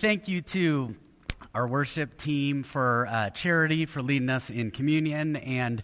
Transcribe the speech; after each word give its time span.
thank 0.00 0.28
you 0.28 0.40
to 0.40 0.96
our 1.54 1.68
worship 1.68 2.16
team 2.16 2.62
for 2.62 3.06
uh, 3.10 3.28
charity, 3.30 3.84
for 3.84 4.00
leading 4.00 4.30
us 4.30 4.48
in 4.48 4.70
communion, 4.70 5.36
and 5.36 5.82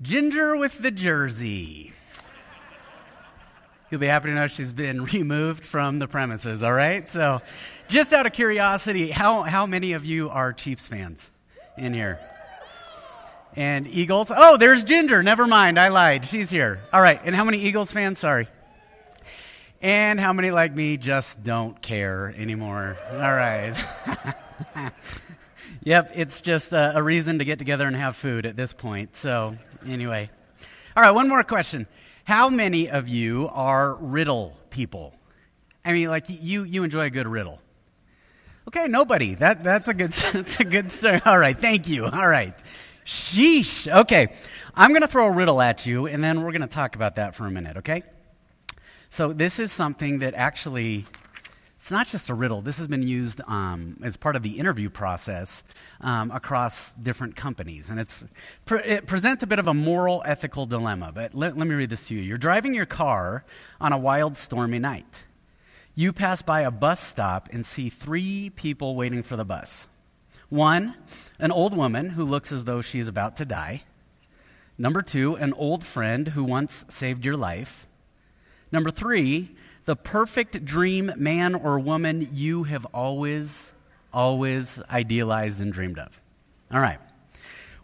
Ginger 0.00 0.56
with 0.56 0.78
the 0.78 0.92
jersey. 0.92 1.92
You'll 3.90 4.00
be 4.00 4.06
happy 4.06 4.28
to 4.28 4.34
know 4.36 4.46
she's 4.46 4.72
been 4.72 5.02
removed 5.12 5.66
from 5.66 5.98
the 5.98 6.06
premises, 6.06 6.62
all 6.62 6.72
right? 6.72 7.08
So, 7.08 7.42
just 7.88 8.12
out 8.12 8.24
of 8.24 8.32
curiosity, 8.32 9.10
how, 9.10 9.42
how 9.42 9.66
many 9.66 9.94
of 9.94 10.04
you 10.04 10.30
are 10.30 10.52
Chiefs 10.52 10.86
fans 10.86 11.28
in 11.76 11.92
here? 11.92 12.20
And 13.56 13.88
Eagles? 13.88 14.30
Oh, 14.30 14.58
there's 14.58 14.84
Ginger. 14.84 15.24
Never 15.24 15.48
mind. 15.48 15.76
I 15.76 15.88
lied. 15.88 16.24
She's 16.24 16.50
here. 16.50 16.78
All 16.92 17.02
right. 17.02 17.20
And 17.24 17.34
how 17.34 17.42
many 17.42 17.58
Eagles 17.58 17.90
fans? 17.90 18.20
Sorry. 18.20 18.46
And 19.82 20.20
how 20.20 20.34
many 20.34 20.50
like 20.50 20.74
me 20.74 20.98
just 20.98 21.42
don't 21.42 21.80
care 21.80 22.34
anymore? 22.36 22.98
All 23.12 23.18
right. 23.18 23.74
yep, 25.82 26.12
it's 26.14 26.42
just 26.42 26.72
a, 26.72 26.98
a, 26.98 27.02
reason 27.02 27.38
to 27.38 27.46
get 27.46 27.58
together 27.58 27.86
and 27.86 27.96
have 27.96 28.14
food 28.14 28.44
at 28.44 28.56
this 28.56 28.74
point. 28.74 29.16
So, 29.16 29.56
anyway. 29.86 30.28
All 30.94 31.02
right, 31.02 31.12
one 31.12 31.28
more 31.30 31.42
question. 31.44 31.86
How 32.24 32.50
many 32.50 32.90
of 32.90 33.08
you 33.08 33.48
are 33.52 33.94
riddle 33.94 34.54
people? 34.68 35.14
I 35.82 35.92
mean, 35.92 36.08
like 36.08 36.26
you, 36.28 36.64
you 36.64 36.84
enjoy 36.84 37.06
a 37.06 37.10
good 37.10 37.26
riddle. 37.26 37.58
Okay, 38.68 38.86
nobody. 38.86 39.34
That, 39.34 39.64
that's 39.64 39.88
a 39.88 39.94
good, 39.94 40.12
that's 40.32 40.60
a 40.60 40.64
good 40.64 40.92
start. 40.92 41.26
All 41.26 41.38
right, 41.38 41.58
thank 41.58 41.88
you. 41.88 42.04
All 42.04 42.28
right. 42.28 42.54
Sheesh. 43.06 43.90
Okay, 43.90 44.34
I'm 44.74 44.90
going 44.90 45.00
to 45.00 45.08
throw 45.08 45.26
a 45.26 45.32
riddle 45.32 45.62
at 45.62 45.86
you, 45.86 46.06
and 46.06 46.22
then 46.22 46.42
we're 46.42 46.52
going 46.52 46.60
to 46.60 46.66
talk 46.66 46.96
about 46.96 47.16
that 47.16 47.34
for 47.34 47.46
a 47.46 47.50
minute, 47.50 47.78
okay? 47.78 48.02
So, 49.12 49.32
this 49.32 49.58
is 49.58 49.72
something 49.72 50.20
that 50.20 50.34
actually, 50.34 51.04
it's 51.80 51.90
not 51.90 52.06
just 52.06 52.28
a 52.30 52.34
riddle. 52.34 52.62
This 52.62 52.78
has 52.78 52.86
been 52.86 53.02
used 53.02 53.40
um, 53.48 53.98
as 54.04 54.16
part 54.16 54.36
of 54.36 54.44
the 54.44 54.60
interview 54.60 54.88
process 54.88 55.64
um, 56.00 56.30
across 56.30 56.92
different 56.92 57.34
companies. 57.34 57.90
And 57.90 57.98
it's, 57.98 58.24
it 58.70 59.06
presents 59.06 59.42
a 59.42 59.48
bit 59.48 59.58
of 59.58 59.66
a 59.66 59.74
moral, 59.74 60.22
ethical 60.24 60.64
dilemma. 60.64 61.10
But 61.12 61.34
let, 61.34 61.58
let 61.58 61.66
me 61.66 61.74
read 61.74 61.90
this 61.90 62.06
to 62.06 62.14
you. 62.14 62.20
You're 62.20 62.38
driving 62.38 62.72
your 62.72 62.86
car 62.86 63.44
on 63.80 63.92
a 63.92 63.98
wild, 63.98 64.36
stormy 64.36 64.78
night. 64.78 65.24
You 65.96 66.12
pass 66.12 66.40
by 66.40 66.60
a 66.60 66.70
bus 66.70 67.00
stop 67.00 67.48
and 67.50 67.66
see 67.66 67.90
three 67.90 68.50
people 68.50 68.94
waiting 68.94 69.24
for 69.24 69.34
the 69.34 69.44
bus. 69.44 69.88
One, 70.50 70.94
an 71.40 71.50
old 71.50 71.76
woman 71.76 72.10
who 72.10 72.24
looks 72.24 72.52
as 72.52 72.62
though 72.62 72.80
she 72.80 73.00
is 73.00 73.08
about 73.08 73.36
to 73.38 73.44
die. 73.44 73.82
Number 74.78 75.02
two, 75.02 75.34
an 75.34 75.52
old 75.54 75.84
friend 75.84 76.28
who 76.28 76.44
once 76.44 76.84
saved 76.88 77.24
your 77.24 77.36
life. 77.36 77.88
Number 78.72 78.90
three, 78.90 79.50
the 79.84 79.96
perfect 79.96 80.64
dream 80.64 81.12
man 81.16 81.54
or 81.54 81.78
woman 81.78 82.28
you 82.32 82.64
have 82.64 82.84
always, 82.86 83.72
always 84.12 84.78
idealized 84.90 85.60
and 85.60 85.72
dreamed 85.72 85.98
of. 85.98 86.20
All 86.72 86.80
right. 86.80 87.00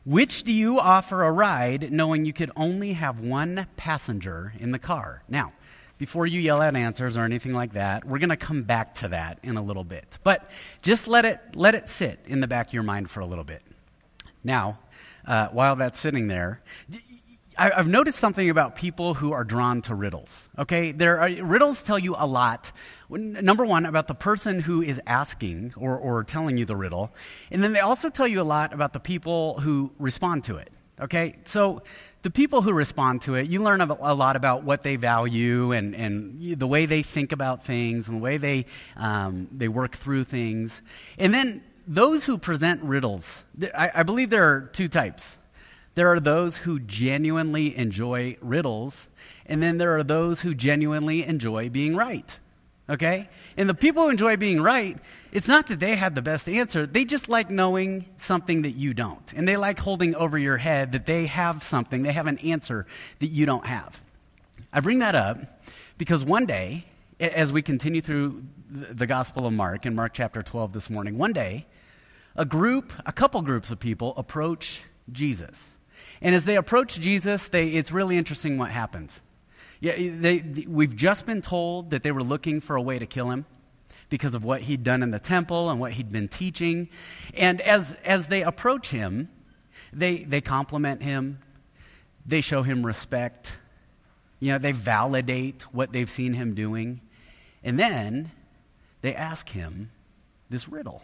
Which 0.04 0.44
do 0.44 0.52
you 0.52 0.78
offer 0.78 1.24
a 1.24 1.32
ride 1.32 1.90
knowing 1.90 2.24
you 2.24 2.32
could 2.32 2.52
only 2.54 2.92
have 2.92 3.18
one 3.18 3.66
passenger 3.76 4.52
in 4.60 4.70
the 4.70 4.78
car? 4.78 5.24
Now, 5.28 5.52
before 5.98 6.26
you 6.26 6.40
yell 6.40 6.62
out 6.62 6.76
answers 6.76 7.16
or 7.16 7.24
anything 7.24 7.54
like 7.54 7.72
that, 7.72 8.04
we're 8.04 8.18
going 8.18 8.28
to 8.28 8.36
come 8.36 8.62
back 8.62 8.94
to 8.96 9.08
that 9.08 9.40
in 9.42 9.56
a 9.56 9.62
little 9.62 9.82
bit. 9.82 10.18
But 10.22 10.48
just 10.82 11.08
let 11.08 11.24
it, 11.24 11.40
let 11.54 11.74
it 11.74 11.88
sit 11.88 12.20
in 12.26 12.40
the 12.40 12.46
back 12.46 12.68
of 12.68 12.72
your 12.74 12.84
mind 12.84 13.10
for 13.10 13.20
a 13.20 13.26
little 13.26 13.44
bit. 13.44 13.62
Now, 14.44 14.78
uh, 15.26 15.48
while 15.48 15.74
that's 15.74 15.98
sitting 15.98 16.28
there, 16.28 16.60
I, 17.58 17.70
have 17.76 17.88
noticed 17.88 18.18
something 18.18 18.50
about 18.50 18.76
people 18.76 19.14
who 19.14 19.32
are 19.32 19.44
drawn 19.44 19.82
to 19.82 19.94
riddles. 19.94 20.48
Okay, 20.58 20.92
there 20.92 21.20
are, 21.20 21.30
riddles 21.42 21.82
tell 21.82 21.98
you 21.98 22.14
a 22.18 22.26
lot. 22.26 22.72
Number 23.08 23.64
one, 23.64 23.86
about 23.86 24.08
the 24.08 24.14
person 24.14 24.60
who 24.60 24.82
is 24.82 25.00
asking 25.06 25.74
or, 25.76 25.96
or 25.96 26.24
telling 26.24 26.56
you 26.56 26.64
the 26.64 26.76
riddle, 26.76 27.12
and 27.50 27.62
then 27.62 27.72
they 27.72 27.80
also 27.80 28.10
tell 28.10 28.28
you 28.28 28.40
a 28.40 28.44
lot 28.44 28.72
about 28.72 28.92
the 28.92 29.00
people 29.00 29.60
who 29.60 29.92
respond 29.98 30.44
to 30.44 30.56
it. 30.56 30.70
Okay, 30.98 31.36
so 31.44 31.82
the 32.22 32.30
people 32.30 32.62
who 32.62 32.72
respond 32.72 33.22
to 33.22 33.34
it, 33.34 33.48
you 33.48 33.62
learn 33.62 33.80
a 33.82 34.14
lot 34.14 34.34
about 34.34 34.64
what 34.64 34.82
they 34.82 34.96
value 34.96 35.72
and, 35.72 35.94
and 35.94 36.58
the 36.58 36.66
way 36.66 36.86
they 36.86 37.02
think 37.02 37.32
about 37.32 37.64
things 37.64 38.08
and 38.08 38.16
the 38.16 38.22
way 38.22 38.38
they, 38.38 38.66
um, 38.96 39.46
they 39.52 39.68
work 39.68 39.94
through 39.94 40.24
things. 40.24 40.80
And 41.18 41.34
then 41.34 41.62
those 41.86 42.24
who 42.24 42.38
present 42.38 42.82
riddles, 42.82 43.44
I, 43.74 43.90
I 43.96 44.02
believe 44.02 44.30
there 44.30 44.44
are 44.44 44.60
two 44.72 44.88
types. 44.88 45.36
There 45.96 46.12
are 46.12 46.20
those 46.20 46.58
who 46.58 46.78
genuinely 46.78 47.74
enjoy 47.74 48.36
riddles, 48.42 49.08
and 49.46 49.62
then 49.62 49.78
there 49.78 49.96
are 49.96 50.04
those 50.04 50.42
who 50.42 50.54
genuinely 50.54 51.24
enjoy 51.24 51.70
being 51.70 51.96
right. 51.96 52.38
Okay? 52.88 53.30
And 53.56 53.66
the 53.66 53.74
people 53.74 54.04
who 54.04 54.10
enjoy 54.10 54.36
being 54.36 54.60
right, 54.60 54.98
it's 55.32 55.48
not 55.48 55.68
that 55.68 55.80
they 55.80 55.96
have 55.96 56.14
the 56.14 56.20
best 56.20 56.50
answer, 56.50 56.86
they 56.86 57.06
just 57.06 57.30
like 57.30 57.48
knowing 57.48 58.04
something 58.18 58.62
that 58.62 58.72
you 58.72 58.92
don't. 58.92 59.32
And 59.32 59.48
they 59.48 59.56
like 59.56 59.78
holding 59.80 60.14
over 60.14 60.36
your 60.36 60.58
head 60.58 60.92
that 60.92 61.06
they 61.06 61.26
have 61.26 61.62
something, 61.62 62.02
they 62.02 62.12
have 62.12 62.26
an 62.26 62.38
answer 62.38 62.86
that 63.20 63.28
you 63.28 63.46
don't 63.46 63.66
have. 63.66 63.98
I 64.74 64.80
bring 64.80 64.98
that 64.98 65.14
up 65.14 65.38
because 65.96 66.26
one 66.26 66.44
day, 66.44 66.84
as 67.18 67.54
we 67.54 67.62
continue 67.62 68.02
through 68.02 68.42
the 68.68 69.06
Gospel 69.06 69.46
of 69.46 69.54
Mark, 69.54 69.86
in 69.86 69.94
Mark 69.94 70.12
chapter 70.12 70.42
12 70.42 70.74
this 70.74 70.90
morning, 70.90 71.16
one 71.16 71.32
day, 71.32 71.64
a 72.36 72.44
group, 72.44 72.92
a 73.06 73.12
couple 73.12 73.40
groups 73.40 73.70
of 73.70 73.80
people 73.80 74.12
approach 74.18 74.82
Jesus. 75.10 75.70
And 76.20 76.34
as 76.34 76.44
they 76.44 76.56
approach 76.56 77.00
Jesus, 77.00 77.48
they, 77.48 77.68
it's 77.68 77.92
really 77.92 78.16
interesting 78.16 78.58
what 78.58 78.70
happens. 78.70 79.20
Yeah, 79.80 79.96
they, 79.96 80.64
we've 80.66 80.96
just 80.96 81.26
been 81.26 81.42
told 81.42 81.90
that 81.90 82.02
they 82.02 82.12
were 82.12 82.22
looking 82.22 82.60
for 82.60 82.76
a 82.76 82.82
way 82.82 82.98
to 82.98 83.06
kill 83.06 83.30
him 83.30 83.44
because 84.08 84.34
of 84.34 84.44
what 84.44 84.62
he'd 84.62 84.82
done 84.82 85.02
in 85.02 85.10
the 85.10 85.18
temple 85.18 85.68
and 85.68 85.78
what 85.78 85.92
he'd 85.92 86.10
been 86.10 86.28
teaching. 86.28 86.88
And 87.34 87.60
as, 87.60 87.94
as 88.04 88.28
they 88.28 88.42
approach 88.42 88.90
him, 88.90 89.28
they, 89.92 90.24
they 90.24 90.40
compliment 90.40 91.02
him, 91.02 91.40
they 92.24 92.40
show 92.40 92.62
him 92.62 92.84
respect, 92.84 93.52
you 94.40 94.52
know, 94.52 94.58
they 94.58 94.72
validate 94.72 95.62
what 95.72 95.92
they've 95.92 96.10
seen 96.10 96.34
him 96.34 96.54
doing. 96.54 97.00
And 97.62 97.78
then 97.78 98.30
they 99.02 99.14
ask 99.14 99.48
him 99.48 99.90
this 100.50 100.68
riddle. 100.68 101.02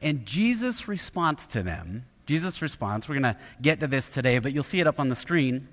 And 0.00 0.24
Jesus' 0.26 0.88
response 0.88 1.46
to 1.48 1.62
them 1.62 2.04
Jesus' 2.26 2.62
response, 2.62 3.08
we're 3.08 3.18
going 3.18 3.34
to 3.34 3.36
get 3.60 3.80
to 3.80 3.86
this 3.86 4.10
today, 4.10 4.38
but 4.38 4.52
you'll 4.52 4.62
see 4.62 4.80
it 4.80 4.86
up 4.86 5.00
on 5.00 5.08
the 5.08 5.16
screen. 5.16 5.68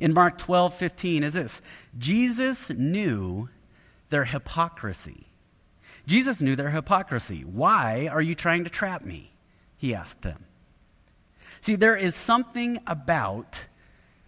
In 0.00 0.12
Mark 0.12 0.38
12, 0.38 0.74
15 0.74 1.22
is 1.22 1.34
this 1.34 1.60
Jesus 1.98 2.70
knew 2.70 3.48
their 4.10 4.24
hypocrisy. 4.24 5.28
Jesus 6.06 6.40
knew 6.40 6.56
their 6.56 6.70
hypocrisy. 6.70 7.42
Why 7.42 8.08
are 8.10 8.22
you 8.22 8.34
trying 8.34 8.64
to 8.64 8.70
trap 8.70 9.04
me? 9.04 9.32
He 9.76 9.94
asked 9.94 10.22
them. 10.22 10.44
See, 11.60 11.76
there 11.76 11.96
is 11.96 12.14
something 12.14 12.78
about 12.86 13.64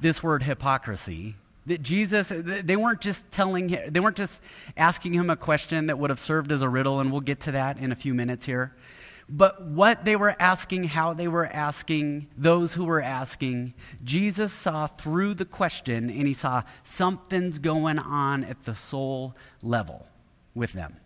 this 0.01 0.23
word 0.23 0.43
hypocrisy 0.43 1.37
that 1.67 1.83
Jesus, 1.83 2.33
they 2.35 2.77
weren't 2.77 3.01
just 3.01 3.31
telling 3.31 3.69
him, 3.69 3.93
they 3.93 4.01
weren't 4.01 4.17
just 4.17 4.41
asking 4.77 5.13
him 5.13 5.31
a 5.31 5.37
question 5.37 5.87
that 5.87 5.99
would 5.99 6.11
have 6.11 6.19
served 6.19 6.51
as 6.51 6.63
a 6.63 6.69
riddle, 6.69 6.99
and 7.01 7.13
we'll 7.13 7.21
get 7.21 7.41
to 7.41 7.53
that 7.53 7.79
in 7.79 7.93
a 7.93 7.97
few 7.97 8.15
minutes 8.15 8.47
here. 8.47 8.75
But 9.29 9.63
what 9.63 10.05
they 10.05 10.17
were 10.17 10.35
asking, 10.41 10.85
how 10.85 11.13
they 11.13 11.29
were 11.29 11.47
asking, 11.47 12.29
those 12.37 12.73
who 12.75 12.85
were 12.85 13.03
asking, 13.03 13.75
Jesus 14.03 14.53
saw 14.53 14.87
through 14.87 15.35
the 15.35 15.45
question 15.45 16.09
and 16.09 16.27
he 16.27 16.33
saw 16.33 16.63
something's 16.83 17.59
going 17.59 17.99
on 17.99 18.45
at 18.45 18.65
the 18.65 18.75
soul 18.75 19.37
level 19.63 20.07
with 20.55 20.73
them. 20.73 20.97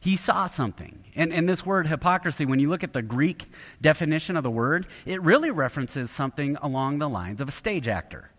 He 0.00 0.16
saw 0.16 0.46
something. 0.46 1.04
And, 1.14 1.32
and 1.32 1.48
this 1.48 1.64
word 1.64 1.86
hypocrisy, 1.86 2.44
when 2.44 2.58
you 2.58 2.68
look 2.68 2.84
at 2.84 2.92
the 2.92 3.02
Greek 3.02 3.46
definition 3.80 4.36
of 4.36 4.42
the 4.42 4.50
word, 4.50 4.86
it 5.06 5.22
really 5.22 5.50
references 5.50 6.10
something 6.10 6.56
along 6.56 6.98
the 6.98 7.08
lines 7.08 7.40
of 7.40 7.48
a 7.48 7.52
stage 7.52 7.86
actor, 7.86 8.30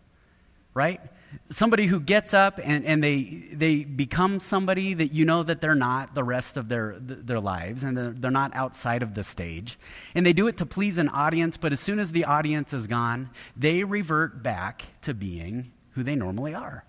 right? 0.73 1.01
Somebody 1.50 1.85
who 1.88 2.00
gets 2.00 2.34
up 2.34 2.59
and, 2.63 2.85
and 2.85 3.03
they, 3.03 3.47
they 3.51 3.84
become 3.84 4.40
somebody 4.40 4.94
that 4.94 5.13
you 5.13 5.25
know 5.25 5.44
that 5.44 5.62
they're 5.62 5.75
not 5.75 6.16
the 6.16 6.23
rest 6.23 6.57
of 6.57 6.69
their, 6.69 6.96
their 7.00 7.40
lives 7.40 7.84
and 7.84 7.97
they're, 7.97 8.12
they're 8.12 8.31
not 8.31 8.56
outside 8.56 9.04
of 9.04 9.13
the 9.13 9.24
stage. 9.24 9.77
And 10.13 10.25
they 10.25 10.33
do 10.33 10.48
it 10.48 10.57
to 10.57 10.65
please 10.65 10.98
an 10.98 11.09
audience 11.09 11.57
but 11.57 11.74
as 11.74 11.80
soon 11.80 12.00
as 12.00 12.12
the 12.12 12.25
audience 12.25 12.74
is 12.74 12.88
gone 12.88 13.30
they 13.56 13.83
revert 13.83 14.44
back 14.44 14.83
to 15.01 15.13
being 15.13 15.71
who 15.92 16.04
they 16.04 16.15
normally 16.15 16.54
are. 16.54 16.83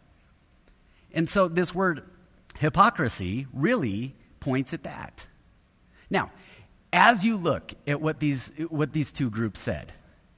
And 1.12 1.28
so 1.28 1.48
this 1.48 1.74
word 1.74 2.02
hypocrisy 2.58 3.46
really 3.52 4.14
points 4.40 4.72
at 4.72 4.84
that. 4.84 5.26
Now 6.10 6.30
as 6.92 7.24
you 7.24 7.36
look 7.36 7.74
at 7.86 8.00
what 8.00 8.20
these, 8.20 8.50
what 8.68 8.92
these 8.92 9.12
two 9.12 9.30
groups 9.30 9.60
said 9.60 9.92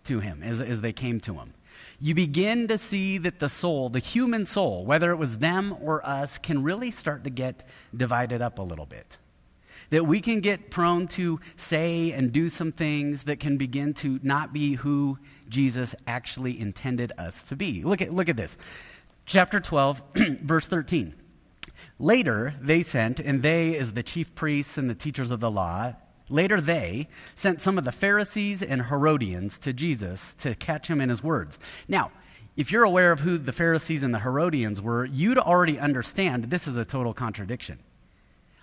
to 0.05 0.21
him 0.21 0.43
as, 0.43 0.61
as 0.61 0.81
they 0.81 0.93
came 0.93 1.21
to 1.21 1.35
him 1.35 1.55
you 2.01 2.15
begin 2.15 2.69
to 2.69 2.79
see 2.79 3.19
that 3.19 3.41
the 3.41 3.49
soul, 3.49 3.89
the 3.89 3.99
human 3.99 4.45
soul, 4.45 4.85
whether 4.85 5.11
it 5.11 5.17
was 5.17 5.39
them 5.39 5.77
or 5.81 6.07
us, 6.07 6.39
can 6.39 6.63
really 6.63 6.91
start 6.91 7.25
to 7.25 7.31
get 7.31 7.67
divided 7.97 8.41
up 8.41 8.59
a 8.59 8.63
little 8.63 8.87
bit. 8.87 9.19
That 9.91 10.07
we 10.07 10.21
can 10.21 10.41
get 10.41 10.71
prone 10.71 11.09
to 11.09 11.41
say 11.57 12.13
and 12.13 12.31
do 12.31 12.49
some 12.49 12.73
things 12.73 13.25
that 13.25 13.41
can 13.41 13.57
begin 13.57 13.95
to 13.95 14.21
not 14.23 14.53
be 14.53 14.75
who 14.75 15.19
Jesus 15.49 15.95
actually 16.07 16.61
intended 16.61 17.13
us 17.19 17.43
to 17.45 17.57
be. 17.57 17.83
Look 17.83 18.01
at, 18.01 18.13
look 18.13 18.29
at 18.29 18.37
this. 18.37 18.57
Chapter 19.27 19.59
12, 19.59 20.03
verse 20.43 20.67
13. 20.67 21.15
Later, 21.99 22.55
they 22.61 22.83
sent, 22.83 23.19
and 23.19 23.43
they 23.43 23.75
is 23.75 23.93
the 23.93 24.03
chief 24.05 24.35
priests 24.37 24.79
and 24.79 24.89
the 24.89 24.95
teachers 24.95 25.33
of 25.33 25.41
the 25.41 25.51
law, 25.51 25.95
later 26.29 26.61
they 26.61 27.09
sent 27.35 27.61
some 27.61 27.79
of 27.79 27.85
the 27.85 27.93
Pharisees 27.93 28.63
and 28.63 28.87
Herodians 28.87 29.59
to 29.61 29.73
Jesus 29.73 30.35
to 30.35 30.55
catch 30.55 30.89
him 30.89 31.01
in 31.01 31.09
his 31.09 31.23
words. 31.23 31.59
Now, 31.87 32.11
if 32.57 32.73
you're 32.73 32.83
aware 32.83 33.13
of 33.13 33.21
who 33.21 33.39
the 33.39 33.53
Pharisees 33.53 34.03
and 34.03 34.13
the 34.13 34.19
Herodians 34.19 34.83
were, 34.83 35.05
you'd 35.05 35.39
already 35.39 35.79
understand 35.79 36.45
this 36.45 36.67
is 36.67 36.77
a 36.77 36.85
total 36.85 37.15
contradiction. 37.15 37.79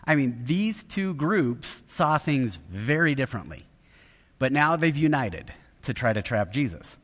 I 0.06 0.16
mean, 0.16 0.42
these 0.44 0.84
two 0.84 1.14
groups 1.14 1.82
saw 1.88 2.18
things 2.18 2.60
very 2.70 3.16
differently, 3.16 3.66
but 4.38 4.52
now 4.52 4.76
they've 4.76 4.96
united 4.96 5.54
to 5.84 5.94
try 5.94 6.14
to 6.14 6.22
trap 6.22 6.52
Jesus. 6.52 6.98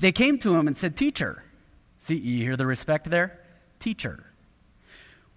They 0.00 0.12
came 0.12 0.38
to 0.40 0.54
him 0.54 0.66
and 0.66 0.76
said, 0.76 0.96
Teacher, 0.96 1.42
see, 1.98 2.16
you 2.16 2.44
hear 2.44 2.56
the 2.56 2.66
respect 2.66 3.10
there? 3.10 3.40
Teacher, 3.80 4.26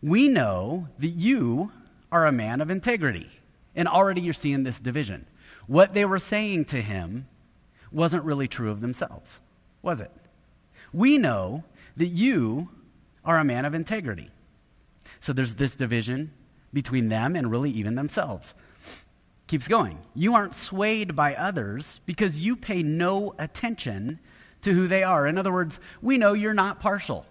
we 0.03 0.27
know 0.27 0.87
that 0.99 1.07
you 1.07 1.71
are 2.11 2.25
a 2.25 2.31
man 2.31 2.61
of 2.61 2.69
integrity. 2.69 3.29
And 3.75 3.87
already 3.87 4.21
you're 4.21 4.33
seeing 4.33 4.63
this 4.63 4.79
division. 4.79 5.25
What 5.67 5.93
they 5.93 6.05
were 6.05 6.19
saying 6.19 6.65
to 6.65 6.81
him 6.81 7.27
wasn't 7.91 8.23
really 8.23 8.47
true 8.47 8.71
of 8.71 8.81
themselves, 8.81 9.39
was 9.81 10.01
it? 10.01 10.11
We 10.93 11.17
know 11.17 11.63
that 11.97 12.07
you 12.07 12.69
are 13.23 13.37
a 13.37 13.43
man 13.43 13.65
of 13.65 13.73
integrity. 13.73 14.29
So 15.19 15.33
there's 15.33 15.55
this 15.55 15.75
division 15.75 16.31
between 16.73 17.09
them 17.09 17.35
and 17.35 17.49
really 17.49 17.71
even 17.71 17.95
themselves. 17.95 18.53
Keeps 19.47 19.67
going. 19.67 19.99
You 20.13 20.35
aren't 20.35 20.55
swayed 20.55 21.15
by 21.15 21.35
others 21.35 21.99
because 22.05 22.43
you 22.43 22.55
pay 22.55 22.83
no 22.83 23.33
attention 23.37 24.19
to 24.63 24.73
who 24.73 24.87
they 24.87 25.03
are. 25.03 25.27
In 25.27 25.37
other 25.37 25.53
words, 25.53 25.79
we 26.01 26.17
know 26.17 26.33
you're 26.33 26.53
not 26.53 26.79
partial. 26.79 27.25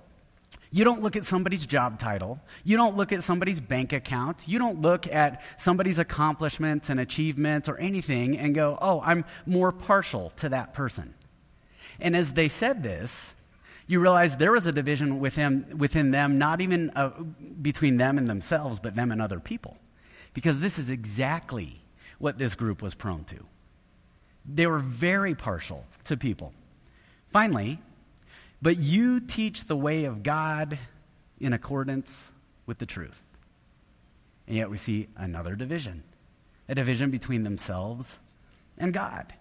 You 0.75 0.83
don't 0.83 1.05
look 1.05 1.15
at 1.15 1.25
somebody's 1.25 1.67
job 1.67 2.01
title. 2.01 2.41
You 2.65 2.77
don't 2.77 2.97
look 2.97 3.13
at 3.13 3.23
somebody's 3.23 3.61
bank 3.61 3.93
account. 3.93 4.49
You 4.49 4.59
don't 4.59 4.81
look 4.81 5.07
at 5.07 5.41
somebody's 5.57 6.01
accomplishments 6.01 6.91
and 6.91 6.99
achievements 6.99 7.69
or 7.69 7.77
anything 7.77 8.37
and 8.37 8.57
go, 8.57 8.77
oh, 8.83 9.01
I'm 9.03 9.25
more 9.47 9.71
partial 9.71 10.31
to 10.39 10.49
that 10.49 10.75
person. 10.75 11.15
And 12.01 12.17
as 12.17 12.33
they 12.33 12.49
said 12.49 12.83
this, 12.83 13.35
you 13.87 14.01
realize 14.01 14.37
there 14.37 14.51
was 14.51 14.67
a 14.67 14.73
division 14.73 15.21
within, 15.21 15.79
within 15.79 16.11
them, 16.11 16.39
not 16.39 16.61
even 16.61 16.91
uh, 16.97 17.11
between 17.63 17.97
them 17.97 18.19
and 18.19 18.29
themselves, 18.29 18.81
but 18.81 18.97
them 18.97 19.13
and 19.13 19.23
other 19.23 19.39
people. 19.39 19.77
Because 20.33 20.59
this 20.59 20.81
is 20.81 20.91
exactly 20.91 21.83
what 22.19 22.37
this 22.37 22.57
group 22.57 22.83
was 22.83 22.97
prone 22.97 23.23
to. 23.27 23.47
They 24.45 24.67
were 24.67 24.81
very 24.81 25.37
partial 25.37 25.87
to 26.07 26.17
people. 26.17 26.53
Finally, 27.31 27.79
but 28.65 28.79
you 28.79 29.21
teach 29.21 29.65
the 29.65 29.77
way 29.77 30.05
of 30.05 30.23
God 30.23 30.79
in 31.39 31.53
accordance 31.53 32.33
with 32.65 32.79
the 32.79 32.87
truth. 32.87 33.23
And 34.47 34.57
yet 34.57 34.71
we 34.71 34.79
see 34.79 35.09
another 35.17 35.55
division 35.55 36.03
a 36.67 36.75
division 36.75 37.11
between 37.11 37.43
themselves 37.43 38.19
and 38.79 38.95
God. 38.95 39.35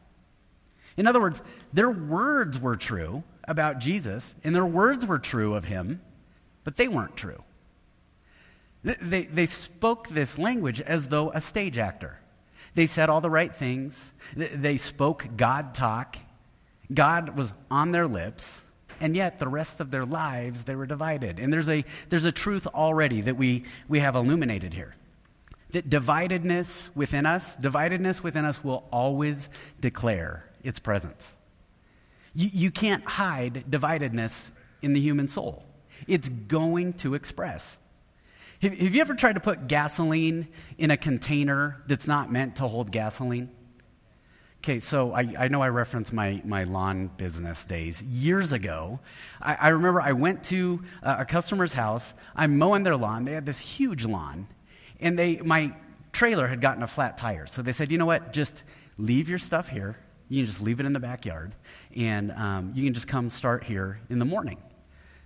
In 0.98 1.08
other 1.08 1.22
words, 1.22 1.42
their 1.72 1.90
words 1.90 2.60
were 2.60 2.76
true 2.76 3.24
about 3.46 3.80
Jesus, 3.80 4.36
and 4.44 4.54
their 4.54 4.66
words 4.66 5.06
were 5.06 5.20
true 5.20 5.56
of 5.56 5.64
him, 5.64 6.02
but 6.66 6.76
they 6.76 6.90
weren't 6.90 7.16
true. 7.16 7.42
They, 8.84 9.24
they 9.24 9.46
spoke 9.46 10.10
this 10.10 10.38
language 10.38 10.82
as 10.82 11.08
though 11.08 11.32
a 11.32 11.40
stage 11.40 11.78
actor. 11.78 12.20
They 12.76 12.88
said 12.88 13.10
all 13.10 13.22
the 13.22 13.30
right 13.30 13.56
things. 13.56 14.12
They 14.36 14.76
spoke 14.76 15.26
God 15.38 15.74
talk. 15.74 16.18
God 16.94 17.38
was 17.38 17.54
on 17.72 17.94
their 17.94 18.06
lips, 18.06 18.62
and 19.00 19.16
yet 19.16 19.40
the 19.40 19.48
rest 19.48 19.80
of 19.80 19.92
their 19.92 20.06
lives 20.06 20.64
they 20.64 20.76
were 20.76 20.86
divided. 20.86 21.40
And 21.40 21.52
there's 21.52 21.70
a, 21.70 21.84
there's 22.10 22.26
a 22.26 22.32
truth 22.32 22.68
already 22.68 23.22
that 23.22 23.38
we, 23.38 23.64
we 23.88 24.00
have 24.00 24.16
illuminated 24.16 24.74
here 24.74 24.96
that 25.74 25.90
dividedness 25.90 26.90
within 26.96 27.26
us, 27.26 27.58
dividedness 27.58 28.22
within 28.22 28.46
us 28.46 28.64
will 28.64 28.88
always 28.92 29.50
declare 29.82 30.50
its 30.64 30.80
presence. 30.80 31.36
You, 32.36 32.50
you 32.54 32.72
can't 32.72 33.04
hide 33.04 33.66
dividedness 33.70 34.52
in 34.82 34.94
the 34.94 35.00
human 35.00 35.28
soul, 35.28 35.64
it's 36.08 36.30
going 36.30 36.94
to 36.94 37.16
express. 37.16 37.78
Have, 38.62 38.74
have 38.74 38.96
you 38.96 39.02
ever 39.02 39.16
tried 39.16 39.34
to 39.34 39.40
put 39.40 39.68
gasoline 39.68 40.48
in 40.78 40.92
a 40.92 40.98
container 40.98 41.82
that's 41.88 42.08
not 42.08 42.32
meant 42.32 42.58
to 42.58 42.68
hold 42.68 42.92
gasoline? 42.92 43.50
Okay, 44.64 44.80
so 44.80 45.12
I, 45.12 45.28
I 45.38 45.48
know 45.50 45.62
I 45.62 45.68
referenced 45.68 46.14
my, 46.14 46.42
my 46.46 46.64
lawn 46.64 47.10
business 47.18 47.66
days. 47.66 48.02
Years 48.02 48.54
ago, 48.54 49.02
I, 49.42 49.56
I 49.56 49.68
remember 49.68 50.00
I 50.00 50.14
went 50.14 50.42
to 50.46 50.82
a, 51.02 51.18
a 51.20 51.26
customer's 51.26 51.74
house. 51.74 52.14
I'm 52.34 52.58
mowing 52.58 52.84
their 52.84 52.96
lawn. 52.96 53.26
They 53.26 53.34
had 53.34 53.46
this 53.46 53.60
huge 53.60 54.06
lawn, 54.06 54.48
and 55.02 55.20
they, 55.20 55.36
my 55.40 55.74
trailer 56.14 56.48
had 56.48 56.62
gotten 56.62 56.82
a 56.82 56.88
flat 56.88 57.18
tire. 57.18 57.46
So 57.46 57.62
they 57.62 57.74
said, 57.74 57.92
you 57.92 57.98
know 57.98 58.06
what, 58.06 58.32
just 58.32 58.64
leave 58.98 59.28
your 59.28 59.38
stuff 59.38 59.68
here. 59.68 59.98
You 60.30 60.44
can 60.44 60.46
just 60.46 60.62
leave 60.62 60.80
it 60.80 60.86
in 60.86 60.94
the 60.94 61.00
backyard, 61.02 61.54
and 61.94 62.32
um, 62.32 62.72
you 62.74 62.86
can 62.86 62.94
just 62.94 63.10
come 63.10 63.30
start 63.30 63.66
here 63.66 64.00
in 64.10 64.18
the 64.18 64.24
morning. 64.24 64.60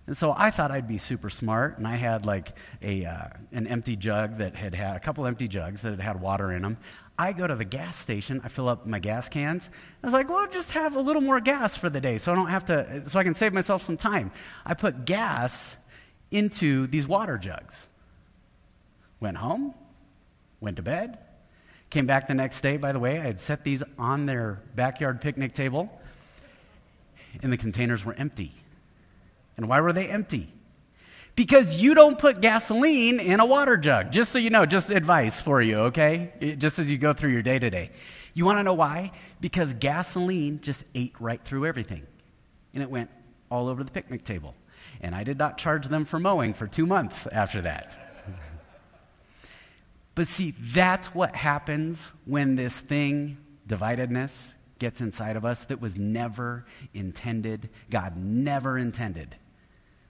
And 0.07 0.15
so 0.15 0.33
I 0.35 0.51
thought 0.51 0.71
I'd 0.71 0.87
be 0.87 0.97
super 0.97 1.29
smart, 1.29 1.77
and 1.77 1.85
I 1.85 1.95
had 1.95 2.25
like 2.25 2.53
a, 2.81 3.05
uh, 3.05 3.27
an 3.51 3.67
empty 3.67 3.97
jug 3.97 4.37
that 4.37 4.55
had 4.55 4.73
had 4.73 4.95
a 4.95 4.99
couple 5.01 5.27
empty 5.27 5.49
jugs 5.49 5.81
that 5.81 5.91
had 5.91 5.99
had 5.99 6.21
water 6.21 6.53
in 6.53 6.61
them. 6.61 6.77
I 7.19 7.33
go 7.33 7.45
to 7.45 7.55
the 7.55 7.65
gas 7.65 7.97
station, 7.97 8.39
I 8.43 8.47
fill 8.47 8.69
up 8.69 8.85
my 8.85 8.99
gas 8.99 9.27
cans. 9.27 9.69
I 10.01 10.07
was 10.07 10.13
like, 10.13 10.29
well, 10.29 10.37
I'll 10.37 10.49
just 10.49 10.71
have 10.71 10.95
a 10.95 11.01
little 11.01 11.21
more 11.21 11.41
gas 11.41 11.75
for 11.75 11.89
the 11.89 11.99
day 11.99 12.19
so 12.19 12.31
I 12.31 12.35
don't 12.35 12.49
have 12.49 12.65
to, 12.65 13.09
so 13.09 13.19
I 13.19 13.23
can 13.23 13.35
save 13.35 13.53
myself 13.53 13.83
some 13.83 13.97
time. 13.97 14.31
I 14.65 14.75
put 14.75 15.05
gas 15.05 15.75
into 16.31 16.87
these 16.87 17.05
water 17.05 17.37
jugs. 17.37 17.87
Went 19.19 19.37
home, 19.37 19.73
went 20.61 20.77
to 20.77 20.83
bed, 20.83 21.17
came 21.89 22.05
back 22.05 22.29
the 22.29 22.33
next 22.33 22.61
day. 22.61 22.77
By 22.77 22.93
the 22.93 22.99
way, 22.99 23.19
I 23.19 23.23
had 23.23 23.41
set 23.41 23.63
these 23.65 23.83
on 23.97 24.25
their 24.25 24.61
backyard 24.75 25.19
picnic 25.19 25.53
table, 25.53 25.89
and 27.41 27.51
the 27.51 27.57
containers 27.57 28.05
were 28.05 28.13
empty. 28.13 28.53
And 29.57 29.67
why 29.67 29.81
were 29.81 29.93
they 29.93 30.07
empty? 30.07 30.53
because 31.37 31.83
you 31.83 31.93
don't 31.93 32.17
put 32.17 32.41
gasoline 32.41 33.19
in 33.19 33.39
a 33.39 33.45
water 33.45 33.77
jug. 33.77 34.11
Just 34.11 34.31
so 34.31 34.39
you 34.39 34.49
know, 34.49 34.65
just 34.65 34.89
advice 34.89 35.39
for 35.39 35.61
you, 35.61 35.77
okay? 35.81 36.55
just 36.57 36.79
as 36.79 36.91
you 36.91 36.97
go 36.97 37.13
through 37.13 37.29
your 37.29 37.43
day 37.43 37.59
to 37.59 37.69
day. 37.69 37.91
You 38.33 38.43
want 38.43 38.57
to 38.57 38.63
know 38.63 38.73
why? 38.73 39.11
Because 39.39 39.75
gasoline 39.75 40.59
just 40.61 40.83
ate 40.95 41.13
right 41.19 41.41
through 41.41 41.67
everything. 41.67 42.05
And 42.73 42.81
it 42.81 42.89
went 42.89 43.11
all 43.51 43.69
over 43.69 43.83
the 43.83 43.91
picnic 43.91 44.25
table. 44.25 44.55
And 44.99 45.13
I 45.13 45.23
did 45.23 45.37
not 45.37 45.59
charge 45.59 45.87
them 45.87 46.05
for 46.05 46.19
mowing 46.19 46.55
for 46.55 46.65
two 46.65 46.87
months 46.87 47.27
after 47.27 47.61
that. 47.61 48.25
but 50.15 50.25
see, 50.25 50.55
that's 50.59 51.13
what 51.13 51.35
happens 51.35 52.11
when 52.25 52.55
this 52.55 52.79
thing, 52.79 53.37
dividedness, 53.67 54.55
gets 54.79 55.01
inside 55.01 55.35
of 55.35 55.45
us 55.45 55.65
that 55.65 55.79
was 55.79 55.97
never 55.97 56.65
intended. 56.95 57.69
God 57.91 58.17
never 58.17 58.79
intended 58.79 59.35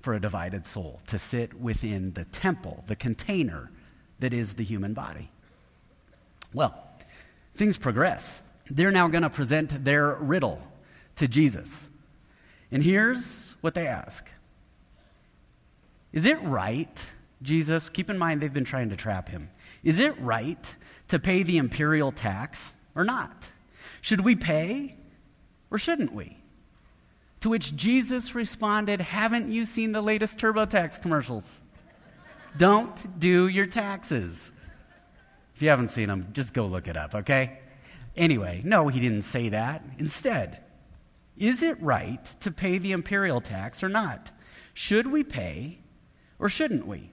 for 0.02 0.14
a 0.14 0.20
divided 0.20 0.66
soul 0.66 1.02
to 1.08 1.20
sit 1.20 1.54
within 1.60 2.14
the 2.14 2.26
temple, 2.26 2.84
the 2.88 2.96
container 2.96 3.72
that 4.20 4.34
is 4.34 4.54
the 4.54 4.64
human 4.64 4.94
body. 4.94 5.30
Well, 6.54 6.76
things 7.56 7.78
progress. 7.78 8.42
They're 8.70 8.92
now 8.92 9.08
going 9.08 9.24
to 9.24 9.30
present 9.30 9.84
their 9.84 10.16
riddle 10.16 10.62
to 11.18 11.28
Jesus. 11.28 11.88
And 12.72 12.84
here's 12.84 13.56
what 13.62 13.74
they 13.74 13.88
ask 13.88 14.28
Is 16.14 16.26
it 16.26 16.42
right, 16.44 17.04
Jesus? 17.42 17.90
Keep 17.90 18.10
in 18.10 18.18
mind 18.18 18.42
they've 18.42 18.54
been 18.54 18.66
trying 18.66 18.90
to 18.90 18.96
trap 18.96 19.30
him. 19.30 19.50
Is 19.84 20.00
it 20.00 20.20
right 20.20 20.76
to 21.10 21.20
pay 21.20 21.44
the 21.44 21.58
imperial 21.58 22.12
tax 22.12 22.74
or 22.96 23.04
not? 23.04 23.50
Should 24.02 24.22
we 24.22 24.36
pay 24.36 24.96
or 25.72 25.78
shouldn't 25.78 26.14
we? 26.14 26.37
To 27.42 27.50
which 27.50 27.76
Jesus 27.76 28.34
responded, 28.34 29.00
Haven't 29.00 29.52
you 29.52 29.66
seen 29.66 29.92
the 29.92 30.02
latest 30.02 30.38
TurboTax 30.38 31.02
commercials? 31.02 31.62
Don't 32.58 33.20
do 33.20 33.48
your 33.48 33.68
taxes. 33.68 34.52
If 35.56 35.62
you 35.62 35.70
haven't 35.70 35.90
seen 35.90 36.08
them, 36.08 36.28
just 36.34 36.54
go 36.54 36.66
look 36.66 36.88
it 36.88 36.98
up, 36.98 37.16
okay? 37.16 37.60
Anyway, 38.16 38.62
no, 38.64 38.88
he 38.88 39.00
didn't 39.00 39.24
say 39.24 39.50
that. 39.50 39.84
Instead, 40.00 40.60
is 41.38 41.62
it 41.62 41.82
right 41.82 42.26
to 42.42 42.52
pay 42.52 42.80
the 42.80 42.92
imperial 42.92 43.42
tax 43.42 43.84
or 43.84 43.90
not? 43.90 44.32
Should 44.74 45.08
we 45.08 45.24
pay 45.24 45.80
or 46.40 46.50
shouldn't 46.50 46.88
we? 46.88 47.12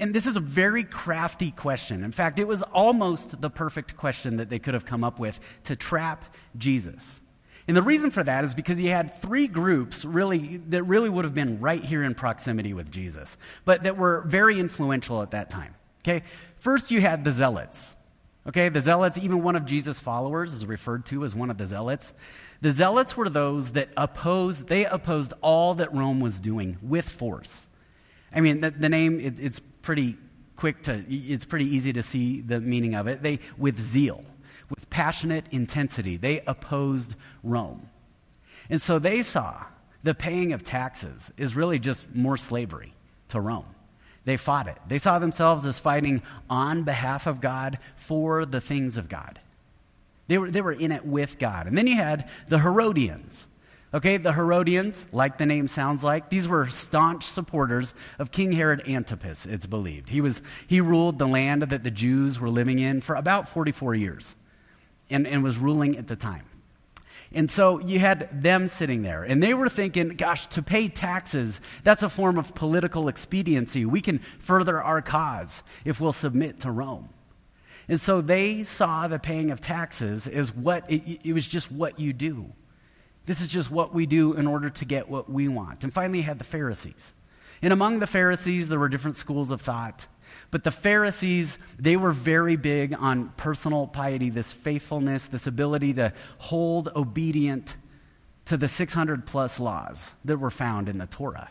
And 0.00 0.14
this 0.14 0.26
is 0.26 0.36
a 0.36 0.40
very 0.40 0.84
crafty 0.84 1.50
question. 1.50 2.02
In 2.02 2.12
fact, 2.12 2.38
it 2.38 2.48
was 2.48 2.62
almost 2.62 3.40
the 3.40 3.50
perfect 3.50 3.96
question 3.96 4.36
that 4.38 4.48
they 4.48 4.58
could 4.58 4.74
have 4.74 4.86
come 4.86 5.04
up 5.04 5.18
with 5.18 5.38
to 5.64 5.76
trap 5.76 6.24
Jesus. 6.56 7.20
And 7.68 7.76
the 7.76 7.82
reason 7.82 8.10
for 8.10 8.24
that 8.24 8.44
is 8.44 8.54
because 8.54 8.78
he 8.78 8.86
had 8.86 9.20
three 9.20 9.46
groups 9.46 10.04
really 10.04 10.56
that 10.68 10.82
really 10.82 11.08
would 11.08 11.24
have 11.24 11.34
been 11.34 11.60
right 11.60 11.84
here 11.84 12.02
in 12.02 12.14
proximity 12.14 12.74
with 12.74 12.90
Jesus, 12.90 13.36
but 13.64 13.82
that 13.82 13.96
were 13.96 14.22
very 14.22 14.58
influential 14.58 15.22
at 15.22 15.30
that 15.30 15.50
time. 15.50 15.74
Okay? 16.02 16.24
First 16.58 16.90
you 16.90 17.00
had 17.00 17.24
the 17.24 17.30
zealots. 17.30 17.90
Okay, 18.44 18.68
the 18.68 18.80
zealots, 18.80 19.18
even 19.18 19.42
one 19.42 19.54
of 19.54 19.64
Jesus' 19.64 20.00
followers 20.00 20.52
is 20.52 20.66
referred 20.66 21.06
to 21.06 21.24
as 21.24 21.34
one 21.34 21.48
of 21.48 21.58
the 21.58 21.66
zealots. 21.66 22.12
The 22.60 22.72
zealots 22.72 23.16
were 23.16 23.28
those 23.28 23.70
that 23.72 23.90
opposed, 23.96 24.66
they 24.66 24.84
opposed 24.84 25.32
all 25.42 25.74
that 25.74 25.94
Rome 25.94 26.18
was 26.18 26.40
doing 26.40 26.76
with 26.82 27.08
force. 27.08 27.68
I 28.34 28.40
mean, 28.40 28.60
the, 28.60 28.72
the 28.72 28.88
name, 28.88 29.20
it, 29.20 29.38
it's 29.38 29.60
pretty 29.82 30.16
quick 30.56 30.82
to, 30.84 31.04
it's 31.08 31.44
pretty 31.44 31.66
easy 31.66 31.92
to 31.92 32.02
see 32.02 32.40
the 32.40 32.60
meaning 32.60 32.94
of 32.94 33.06
it. 33.06 33.22
They, 33.22 33.38
with 33.56 33.80
zeal, 33.80 34.24
with 34.72 34.88
passionate 34.88 35.44
intensity, 35.50 36.16
they 36.16 36.40
opposed 36.46 37.14
Rome. 37.42 37.90
And 38.70 38.80
so 38.80 38.98
they 38.98 39.22
saw 39.22 39.64
the 40.02 40.14
paying 40.14 40.54
of 40.54 40.64
taxes 40.64 41.30
is 41.36 41.54
really 41.54 41.78
just 41.78 42.14
more 42.14 42.38
slavery 42.38 42.94
to 43.28 43.40
Rome. 43.40 43.66
They 44.24 44.38
fought 44.38 44.68
it. 44.68 44.78
They 44.88 44.96
saw 44.96 45.18
themselves 45.18 45.66
as 45.66 45.78
fighting 45.78 46.22
on 46.48 46.84
behalf 46.84 47.26
of 47.26 47.42
God 47.42 47.78
for 47.96 48.46
the 48.46 48.60
things 48.62 48.96
of 48.96 49.10
God. 49.10 49.40
They 50.28 50.38
were, 50.38 50.50
they 50.50 50.62
were 50.62 50.72
in 50.72 50.90
it 50.90 51.04
with 51.04 51.38
God. 51.38 51.66
And 51.66 51.76
then 51.76 51.86
you 51.86 51.96
had 51.96 52.30
the 52.48 52.58
Herodians. 52.58 53.46
Okay, 53.92 54.16
the 54.16 54.32
Herodians, 54.32 55.06
like 55.12 55.36
the 55.36 55.44
name 55.44 55.68
sounds 55.68 56.02
like, 56.02 56.30
these 56.30 56.48
were 56.48 56.70
staunch 56.70 57.24
supporters 57.24 57.92
of 58.18 58.30
King 58.30 58.52
Herod 58.52 58.88
Antipas, 58.88 59.44
it's 59.44 59.66
believed. 59.66 60.08
He, 60.08 60.22
was, 60.22 60.40
he 60.66 60.80
ruled 60.80 61.18
the 61.18 61.26
land 61.26 61.62
that 61.64 61.84
the 61.84 61.90
Jews 61.90 62.40
were 62.40 62.48
living 62.48 62.78
in 62.78 63.02
for 63.02 63.16
about 63.16 63.50
44 63.50 63.94
years 63.94 64.34
and, 65.12 65.26
and 65.26 65.42
was 65.42 65.58
ruling 65.58 65.96
at 65.96 66.08
the 66.08 66.16
time. 66.16 66.44
And 67.34 67.50
so 67.50 67.78
you 67.78 67.98
had 67.98 68.42
them 68.42 68.68
sitting 68.68 69.02
there, 69.02 69.22
and 69.22 69.42
they 69.42 69.54
were 69.54 69.68
thinking, 69.68 70.10
gosh, 70.10 70.46
to 70.48 70.62
pay 70.62 70.88
taxes, 70.88 71.60
that's 71.82 72.02
a 72.02 72.08
form 72.08 72.38
of 72.38 72.54
political 72.54 73.08
expediency. 73.08 73.86
We 73.86 74.02
can 74.02 74.20
further 74.38 74.82
our 74.82 75.00
cause 75.00 75.62
if 75.84 76.00
we'll 76.00 76.12
submit 76.12 76.60
to 76.60 76.70
Rome. 76.70 77.08
And 77.88 78.00
so 78.00 78.20
they 78.20 78.64
saw 78.64 79.08
the 79.08 79.18
paying 79.18 79.50
of 79.50 79.60
taxes 79.60 80.28
as 80.28 80.54
what 80.54 80.88
it, 80.90 81.20
it, 81.24 81.32
was 81.32 81.46
just 81.46 81.72
what 81.72 81.98
you 81.98 82.12
do. 82.12 82.52
This 83.26 83.40
is 83.40 83.48
just 83.48 83.70
what 83.70 83.94
we 83.94 84.06
do 84.06 84.34
in 84.34 84.46
order 84.46 84.70
to 84.70 84.84
get 84.84 85.08
what 85.08 85.30
we 85.30 85.48
want. 85.48 85.84
And 85.84 85.92
finally, 85.92 86.18
you 86.18 86.24
had 86.24 86.38
the 86.38 86.44
Pharisees. 86.44 87.12
And 87.60 87.72
among 87.72 88.00
the 88.00 88.06
Pharisees, 88.06 88.68
there 88.68 88.78
were 88.78 88.88
different 88.88 89.16
schools 89.16 89.50
of 89.50 89.62
thought. 89.62 90.06
But 90.52 90.64
the 90.64 90.70
Pharisees, 90.70 91.58
they 91.78 91.96
were 91.96 92.12
very 92.12 92.56
big 92.56 92.94
on 92.96 93.30
personal 93.38 93.86
piety, 93.86 94.28
this 94.28 94.52
faithfulness, 94.52 95.26
this 95.26 95.46
ability 95.46 95.94
to 95.94 96.12
hold 96.36 96.90
obedient 96.94 97.74
to 98.44 98.58
the 98.58 98.68
600 98.68 99.26
plus 99.26 99.58
laws 99.58 100.12
that 100.26 100.36
were 100.36 100.50
found 100.50 100.90
in 100.90 100.98
the 100.98 101.06
Torah. 101.06 101.50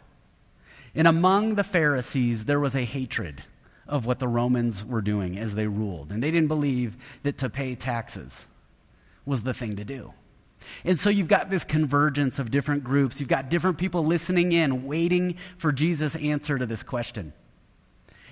And 0.93 1.07
among 1.07 1.55
the 1.55 1.63
Pharisees, 1.63 2.45
there 2.45 2.59
was 2.59 2.75
a 2.75 2.85
hatred 2.85 3.41
of 3.87 4.05
what 4.05 4.19
the 4.19 4.27
Romans 4.27 4.85
were 4.85 5.01
doing 5.01 5.35
as 5.35 5.55
they 5.55 5.65
ruled. 5.65 6.11
And 6.11 6.21
they 6.21 6.29
didn't 6.29 6.47
believe 6.47 6.95
that 7.23 7.39
to 7.39 7.49
pay 7.49 7.73
taxes 7.73 8.45
was 9.25 9.41
the 9.41 9.53
thing 9.53 9.77
to 9.77 9.83
do. 9.83 10.13
And 10.85 10.99
so 10.99 11.09
you've 11.09 11.27
got 11.27 11.49
this 11.49 11.63
convergence 11.63 12.37
of 12.37 12.51
different 12.51 12.83
groups. 12.83 13.19
You've 13.19 13.29
got 13.29 13.49
different 13.49 13.79
people 13.79 14.05
listening 14.05 14.51
in, 14.51 14.85
waiting 14.85 15.37
for 15.57 15.71
Jesus' 15.71 16.15
answer 16.15 16.59
to 16.59 16.67
this 16.67 16.83
question. 16.83 17.33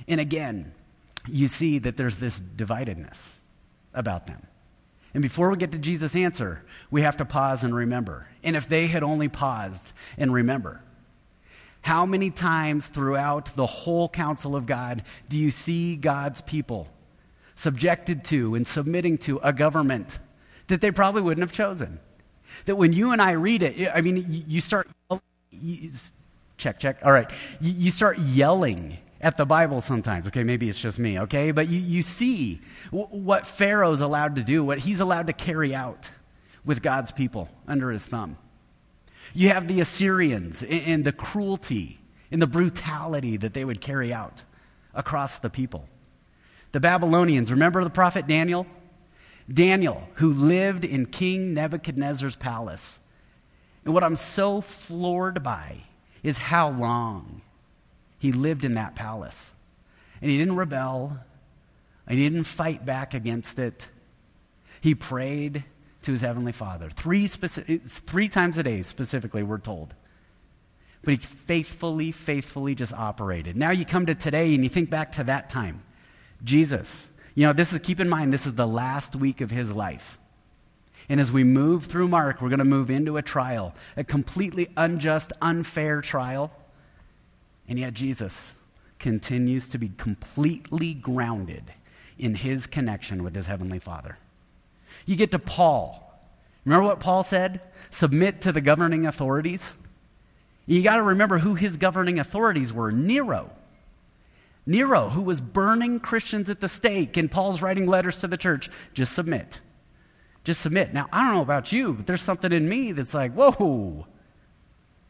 And 0.09 0.19
again, 0.19 0.73
you 1.27 1.47
see 1.47 1.79
that 1.79 1.95
there's 1.95 2.17
this 2.17 2.41
dividedness 2.41 3.35
about 3.93 4.27
them. 4.27 4.45
And 5.13 5.23
before 5.23 5.49
we 5.49 5.57
get 5.57 5.71
to 5.71 5.77
Jesus' 5.77 6.15
answer, 6.15 6.63
we 6.91 7.03
have 7.03 7.17
to 7.17 7.25
pause 7.25 7.63
and 7.63 7.73
remember. 7.73 8.27
And 8.43 8.55
if 8.55 8.67
they 8.67 8.87
had 8.87 9.03
only 9.03 9.27
paused 9.27 9.91
and 10.17 10.33
remember, 10.33 10.81
how 11.81 12.05
many 12.05 12.29
times 12.29 12.87
throughout 12.87 13.55
the 13.55 13.65
whole 13.65 14.09
counsel 14.09 14.55
of 14.55 14.65
God 14.65 15.03
do 15.29 15.39
you 15.39 15.51
see 15.51 15.95
God's 15.95 16.41
people 16.41 16.87
subjected 17.55 18.23
to 18.25 18.55
and 18.55 18.65
submitting 18.67 19.17
to 19.19 19.39
a 19.39 19.53
government 19.53 20.19
that 20.67 20.81
they 20.81 20.91
probably 20.91 21.21
wouldn't 21.21 21.41
have 21.41 21.51
chosen? 21.51 21.99
That 22.65 22.75
when 22.75 22.93
you 22.93 23.11
and 23.11 23.21
I 23.21 23.31
read 23.31 23.63
it, 23.63 23.89
I 23.93 24.01
mean, 24.01 24.43
you 24.47 24.59
start, 24.59 24.89
check, 26.57 26.79
check, 26.79 26.99
all 27.03 27.11
right, 27.11 27.29
you 27.61 27.91
start 27.91 28.19
yelling 28.19 28.97
at 29.21 29.38
the 29.38 29.45
Bible 29.45 29.81
sometimes. 29.81 30.27
Okay, 30.27 30.43
maybe 30.43 30.69
it's 30.69 30.79
just 30.79 30.99
me, 30.99 31.19
okay? 31.19 31.51
But 31.51 31.67
you, 31.67 31.79
you 31.79 32.01
see 32.01 32.61
w- 32.91 33.07
what 33.07 33.45
Pharaoh's 33.45 34.01
allowed 34.01 34.35
to 34.35 34.43
do, 34.43 34.63
what 34.63 34.79
he's 34.79 34.99
allowed 34.99 35.27
to 35.27 35.33
carry 35.33 35.75
out 35.75 36.09
with 36.65 36.81
God's 36.81 37.11
people 37.11 37.49
under 37.67 37.91
his 37.91 38.05
thumb. 38.05 38.38
You 39.33 39.49
have 39.49 39.67
the 39.67 39.81
Assyrians 39.81 40.63
and, 40.63 40.81
and 40.81 41.05
the 41.05 41.11
cruelty 41.11 41.99
and 42.31 42.41
the 42.41 42.47
brutality 42.47 43.38
that 43.38 43.53
they 43.53 43.65
would 43.65 43.81
carry 43.81 44.13
out 44.13 44.43
across 44.93 45.39
the 45.39 45.49
people. 45.49 45.88
The 46.71 46.79
Babylonians, 46.79 47.51
remember 47.51 47.83
the 47.83 47.89
prophet 47.89 48.27
Daniel? 48.27 48.67
Daniel, 49.51 50.07
who 50.15 50.31
lived 50.31 50.85
in 50.85 51.07
King 51.07 51.53
Nebuchadnezzar's 51.53 52.35
palace. 52.35 52.99
And 53.83 53.93
what 53.93 54.03
I'm 54.03 54.15
so 54.15 54.61
floored 54.61 55.41
by 55.41 55.83
is 56.21 56.38
how 56.38 56.69
long 56.69 57.41
he 58.19 58.31
lived 58.31 58.63
in 58.63 58.75
that 58.75 58.95
palace. 58.95 59.51
And 60.21 60.29
he 60.29 60.38
didn't 60.38 60.57
rebel, 60.57 61.17
and 62.05 62.19
he 62.19 62.29
didn't 62.29 62.43
fight 62.43 62.85
back 62.85 63.13
against 63.13 63.57
it. 63.57 63.88
He 64.81 64.93
prayed 64.93 65.63
to 66.03 66.11
his 66.11 66.21
heavenly 66.21 66.51
Father. 66.51 66.89
Three, 66.89 67.27
speci- 67.27 67.81
three 67.81 68.29
times 68.29 68.57
a 68.57 68.63
day, 68.63 68.83
specifically, 68.83 69.43
we're 69.43 69.57
told. 69.57 69.93
But 71.01 71.11
he 71.11 71.17
faithfully, 71.17 72.11
faithfully 72.11 72.75
just 72.75 72.93
operated. 72.93 73.55
Now 73.55 73.71
you 73.71 73.85
come 73.85 74.05
to 74.05 74.15
today 74.15 74.53
and 74.53 74.63
you 74.63 74.69
think 74.69 74.89
back 74.89 75.13
to 75.13 75.23
that 75.25 75.49
time. 75.49 75.81
Jesus, 76.43 77.07
you 77.35 77.45
know, 77.45 77.53
this 77.53 77.71
is, 77.71 77.79
keep 77.79 77.99
in 77.99 78.09
mind, 78.09 78.33
this 78.33 78.45
is 78.45 78.53
the 78.53 78.67
last 78.67 79.15
week 79.15 79.39
of 79.41 79.51
his 79.51 79.71
life. 79.71 80.17
And 81.07 81.19
as 81.19 81.31
we 81.31 81.43
move 81.43 81.85
through 81.85 82.07
Mark, 82.07 82.41
we're 82.41 82.49
going 82.49 82.59
to 82.59 82.65
move 82.65 82.91
into 82.91 83.17
a 83.17 83.21
trial, 83.21 83.73
a 83.97 84.03
completely 84.03 84.69
unjust, 84.77 85.33
unfair 85.41 86.01
trial. 86.01 86.51
And 87.69 87.77
yet, 87.79 87.93
Jesus 87.93 88.55
continues 88.97 89.67
to 89.69 89.77
be 89.77 89.89
completely 89.89 90.93
grounded 90.93 91.63
in 92.17 92.35
his 92.35 92.67
connection 92.67 93.23
with 93.23 93.35
his 93.35 93.47
heavenly 93.47 93.79
Father. 93.79 94.17
You 95.05 95.15
get 95.15 95.31
to 95.31 95.39
Paul. 95.39 96.05
Remember 96.65 96.85
what 96.85 96.99
Paul 96.99 97.23
said? 97.23 97.61
Submit 97.91 98.41
to 98.41 98.51
the 98.51 98.59
governing 98.59 99.05
authorities. 99.05 99.75
You 100.65 100.81
got 100.83 100.97
to 100.97 101.03
remember 101.03 101.39
who 101.39 101.55
his 101.55 101.77
governing 101.77 102.19
authorities 102.19 102.73
were 102.73 102.91
Nero. 102.91 103.51
Nero, 104.65 105.09
who 105.09 105.21
was 105.21 105.39
burning 105.41 105.99
Christians 105.99 106.49
at 106.49 106.59
the 106.59 106.67
stake, 106.67 107.17
and 107.17 107.31
Paul's 107.31 107.61
writing 107.61 107.88
letters 107.88 108.17
to 108.17 108.27
the 108.27 108.38
church. 108.38 108.69
Just 108.93 109.13
submit. 109.13 109.59
Just 110.43 110.61
submit. 110.61 110.93
Now, 110.93 111.07
I 111.11 111.25
don't 111.25 111.35
know 111.35 111.41
about 111.41 111.71
you, 111.71 111.93
but 111.93 112.05
there's 112.05 112.21
something 112.21 112.51
in 112.51 112.67
me 112.67 112.91
that's 112.91 113.13
like, 113.13 113.33
whoa. 113.33 114.05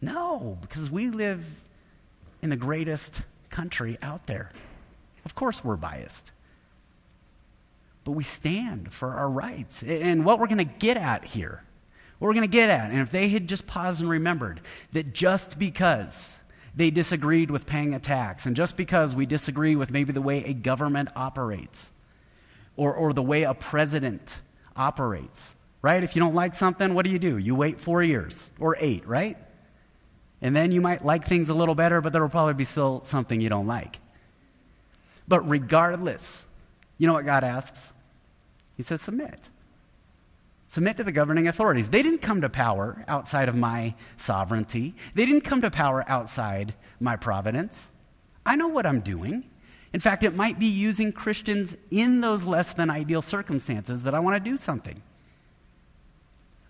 No, 0.01 0.57
because 0.61 0.89
we 0.89 1.09
live 1.09 1.45
in 2.41 2.49
the 2.49 2.55
greatest 2.55 3.21
country 3.49 3.97
out 4.01 4.27
there. 4.27 4.51
Of 5.25 5.35
course, 5.35 5.63
we're 5.63 5.75
biased. 5.75 6.31
But 8.03 8.11
we 8.11 8.23
stand 8.23 8.93
for 8.93 9.13
our 9.13 9.29
rights. 9.29 9.83
And 9.83 10.25
what 10.25 10.39
we're 10.39 10.47
going 10.47 10.57
to 10.59 10.63
get 10.63 10.97
at 10.97 11.25
here, 11.25 11.63
what 12.17 12.27
we're 12.27 12.33
going 12.33 12.49
to 12.49 12.51
get 12.51 12.69
at, 12.69 12.91
and 12.91 12.99
if 12.99 13.11
they 13.11 13.29
had 13.29 13.47
just 13.47 13.67
paused 13.67 14.01
and 14.01 14.09
remembered 14.09 14.61
that 14.93 15.13
just 15.13 15.59
because 15.59 16.35
they 16.75 16.89
disagreed 16.89 17.51
with 17.51 17.65
paying 17.65 17.93
a 17.93 17.99
tax, 17.99 18.45
and 18.45 18.55
just 18.55 18.77
because 18.77 19.13
we 19.13 19.25
disagree 19.25 19.75
with 19.75 19.91
maybe 19.91 20.13
the 20.13 20.21
way 20.21 20.45
a 20.45 20.53
government 20.53 21.09
operates, 21.15 21.91
or, 22.77 22.93
or 22.93 23.11
the 23.11 23.21
way 23.21 23.43
a 23.43 23.53
president 23.53 24.37
operates, 24.75 25.53
right? 25.81 26.03
If 26.03 26.15
you 26.15 26.21
don't 26.21 26.35
like 26.35 26.55
something, 26.55 26.93
what 26.93 27.03
do 27.03 27.11
you 27.11 27.19
do? 27.19 27.37
You 27.37 27.55
wait 27.55 27.81
four 27.81 28.01
years 28.01 28.49
or 28.59 28.77
eight, 28.79 29.05
right? 29.05 29.37
And 30.41 30.55
then 30.55 30.71
you 30.71 30.81
might 30.81 31.03
like 31.03 31.25
things 31.25 31.49
a 31.49 31.53
little 31.53 31.75
better, 31.75 32.01
but 32.01 32.13
there 32.13 32.21
will 32.21 32.29
probably 32.29 32.53
be 32.53 32.63
still 32.63 33.01
something 33.03 33.41
you 33.41 33.49
don't 33.49 33.67
like. 33.67 33.99
But 35.27 35.47
regardless, 35.47 36.45
you 36.97 37.07
know 37.07 37.13
what 37.13 37.25
God 37.25 37.43
asks? 37.43 37.93
He 38.77 38.83
says, 38.83 39.01
submit. 39.01 39.49
Submit 40.69 40.97
to 40.97 41.03
the 41.03 41.11
governing 41.11 41.47
authorities. 41.47 41.89
They 41.89 42.01
didn't 42.01 42.21
come 42.21 42.41
to 42.41 42.49
power 42.49 43.03
outside 43.07 43.49
of 43.49 43.55
my 43.55 43.95
sovereignty, 44.17 44.95
they 45.15 45.25
didn't 45.25 45.41
come 45.41 45.61
to 45.61 45.71
power 45.71 46.05
outside 46.07 46.73
my 46.99 47.15
providence. 47.15 47.89
I 48.45 48.55
know 48.55 48.67
what 48.67 48.85
I'm 48.85 49.01
doing. 49.01 49.43
In 49.91 49.99
fact, 49.99 50.23
it 50.23 50.35
might 50.35 50.59
be 50.59 50.67
using 50.67 51.11
Christians 51.11 51.75
in 51.89 52.21
those 52.21 52.43
less 52.43 52.73
than 52.73 52.89
ideal 52.89 53.23
circumstances 53.23 54.03
that 54.03 54.13
I 54.13 54.19
want 54.19 54.35
to 54.35 54.49
do 54.49 54.55
something. 54.55 55.01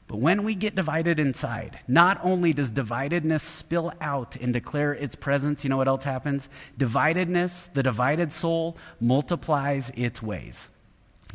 But 0.10 0.18
when 0.18 0.44
we 0.44 0.56
get 0.56 0.74
divided 0.74 1.20
inside, 1.20 1.82
not 1.88 2.20
only 2.24 2.52
does 2.52 2.72
dividedness 2.72 3.42
spill 3.42 3.94
out 4.02 4.36
and 4.36 4.52
declare 4.52 4.92
its 4.92 5.16
presence, 5.16 5.64
you 5.64 5.70
know 5.70 5.78
what 5.78 5.88
else 5.88 6.04
happens? 6.04 6.50
Dividedness, 6.80 7.72
the 7.74 7.84
divided 7.84 8.34
soul, 8.34 8.76
multiplies 9.00 9.92
its 9.96 10.20
ways. 10.20 10.68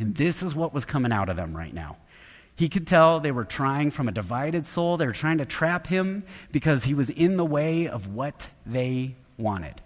And 0.01 0.17
this 0.17 0.43
is 0.43 0.57
what 0.57 0.75
was 0.75 0.85
coming 0.85 1.13
out 1.13 1.29
of 1.29 1.37
them 1.37 1.57
right 1.57 1.73
now. 1.73 1.99
He 2.57 2.69
could 2.69 2.89
tell 2.89 3.21
they 3.21 3.31
were 3.31 3.45
trying 3.45 3.93
from 3.93 4.09
a 4.09 4.13
divided 4.13 4.67
soul. 4.67 4.97
They 4.97 5.07
were 5.07 5.13
trying 5.13 5.39
to 5.39 5.47
trap 5.47 5.87
him 5.87 6.25
because 6.51 6.83
he 6.83 6.95
was 6.95 7.11
in 7.11 7.37
the 7.37 7.45
way 7.45 7.87
of 7.87 8.09
what 8.13 8.49
they 8.67 9.15
wanted. 9.39 9.83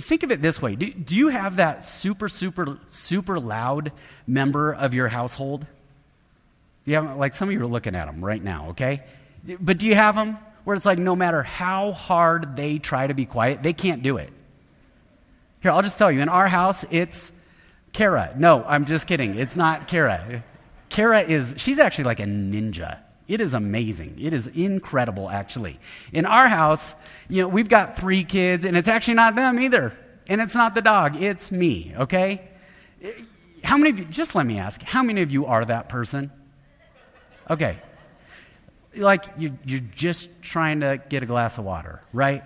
Think 0.00 0.24
of 0.24 0.32
it 0.32 0.42
this 0.42 0.60
way 0.60 0.74
do, 0.74 0.92
do 0.92 1.16
you 1.16 1.28
have 1.28 1.56
that 1.56 1.84
super, 1.84 2.28
super, 2.28 2.80
super 2.88 3.38
loud 3.38 3.92
member 4.26 4.72
of 4.72 4.92
your 4.92 5.06
household? 5.06 5.66
You 6.84 6.94
have, 6.94 7.16
like 7.16 7.34
some 7.34 7.48
of 7.48 7.52
you 7.52 7.62
are 7.62 7.66
looking 7.66 7.94
at 7.94 8.06
them 8.06 8.24
right 8.24 8.42
now, 8.42 8.70
okay? 8.70 9.04
But 9.60 9.78
do 9.78 9.86
you 9.86 9.94
have 9.94 10.14
them? 10.14 10.38
where 10.64 10.76
it's 10.76 10.86
like 10.86 10.98
no 10.98 11.16
matter 11.16 11.42
how 11.42 11.92
hard 11.92 12.56
they 12.56 12.78
try 12.78 13.06
to 13.06 13.14
be 13.14 13.26
quiet, 13.26 13.62
they 13.62 13.72
can't 13.72 14.02
do 14.02 14.16
it. 14.18 14.30
Here, 15.62 15.70
I'll 15.70 15.82
just 15.82 15.98
tell 15.98 16.10
you 16.10 16.20
in 16.20 16.28
our 16.28 16.48
house, 16.48 16.84
it's 16.90 17.32
Kara. 17.92 18.32
No, 18.36 18.64
I'm 18.64 18.84
just 18.84 19.06
kidding. 19.06 19.38
It's 19.38 19.56
not 19.56 19.88
Kara. 19.88 20.44
Kara 20.88 21.22
is, 21.22 21.54
she's 21.56 21.78
actually 21.78 22.04
like 22.04 22.20
a 22.20 22.24
ninja. 22.24 22.98
It 23.28 23.40
is 23.40 23.54
amazing. 23.54 24.16
It 24.18 24.32
is 24.32 24.48
incredible, 24.48 25.28
actually. 25.28 25.78
In 26.12 26.24
our 26.24 26.48
house, 26.48 26.94
you 27.28 27.42
know, 27.42 27.48
we've 27.48 27.68
got 27.68 27.96
three 27.96 28.24
kids, 28.24 28.64
and 28.64 28.76
it's 28.76 28.88
actually 28.88 29.14
not 29.14 29.36
them 29.36 29.60
either. 29.60 29.92
And 30.28 30.40
it's 30.40 30.54
not 30.54 30.74
the 30.74 30.82
dog, 30.82 31.20
it's 31.20 31.50
me, 31.50 31.94
okay? 31.96 32.48
How 33.62 33.76
many 33.76 33.90
of 33.90 33.98
you, 33.98 34.04
just 34.06 34.34
let 34.34 34.46
me 34.46 34.58
ask, 34.58 34.82
how 34.82 35.02
many 35.02 35.22
of 35.22 35.30
you 35.30 35.46
are 35.46 35.64
that 35.64 35.88
person? 35.88 36.30
Okay. 37.50 37.78
Like 38.96 39.24
you, 39.36 39.58
you're 39.64 39.80
just 39.94 40.28
trying 40.40 40.80
to 40.80 41.00
get 41.08 41.22
a 41.22 41.26
glass 41.26 41.58
of 41.58 41.64
water, 41.64 42.00
right? 42.12 42.42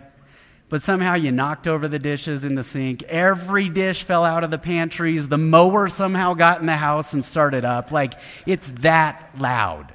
But 0.71 0.83
somehow 0.83 1.15
you 1.15 1.31
knocked 1.31 1.69
over 1.69 1.87
the 1.89 1.99
dishes 1.99 2.45
in 2.45 2.55
the 2.55 2.65
sink. 2.65 3.03
Every 3.05 3.69
dish 3.69 4.03
fell 4.03 4.25
out 4.25 4.43
of 4.43 4.51
the 4.51 4.59
pantries. 4.59 5.29
The 5.29 5.39
mower 5.39 5.89
somehow 5.89 6.35
got 6.35 6.61
in 6.61 6.67
the 6.67 6.77
house 6.77 7.13
and 7.13 7.25
started 7.25 7.65
up. 7.65 7.93
Like, 7.93 8.15
it's 8.47 8.73
that 8.81 9.31
loud. 9.39 9.95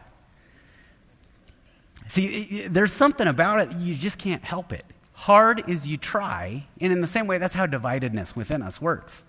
See, 2.07 2.67
there's 2.67 2.93
something 2.93 3.27
about 3.27 3.59
it, 3.59 3.77
you 3.77 3.93
just 3.93 4.17
can't 4.17 4.43
help 4.43 4.73
it. 4.73 4.85
Hard 5.13 5.69
as 5.69 5.87
you 5.87 5.97
try, 5.97 6.65
and 6.79 6.91
in 6.91 7.01
the 7.01 7.07
same 7.07 7.27
way, 7.27 7.37
that's 7.37 7.53
how 7.53 7.67
dividedness 7.67 8.35
within 8.35 8.63
us 8.63 8.81
works. 8.81 9.23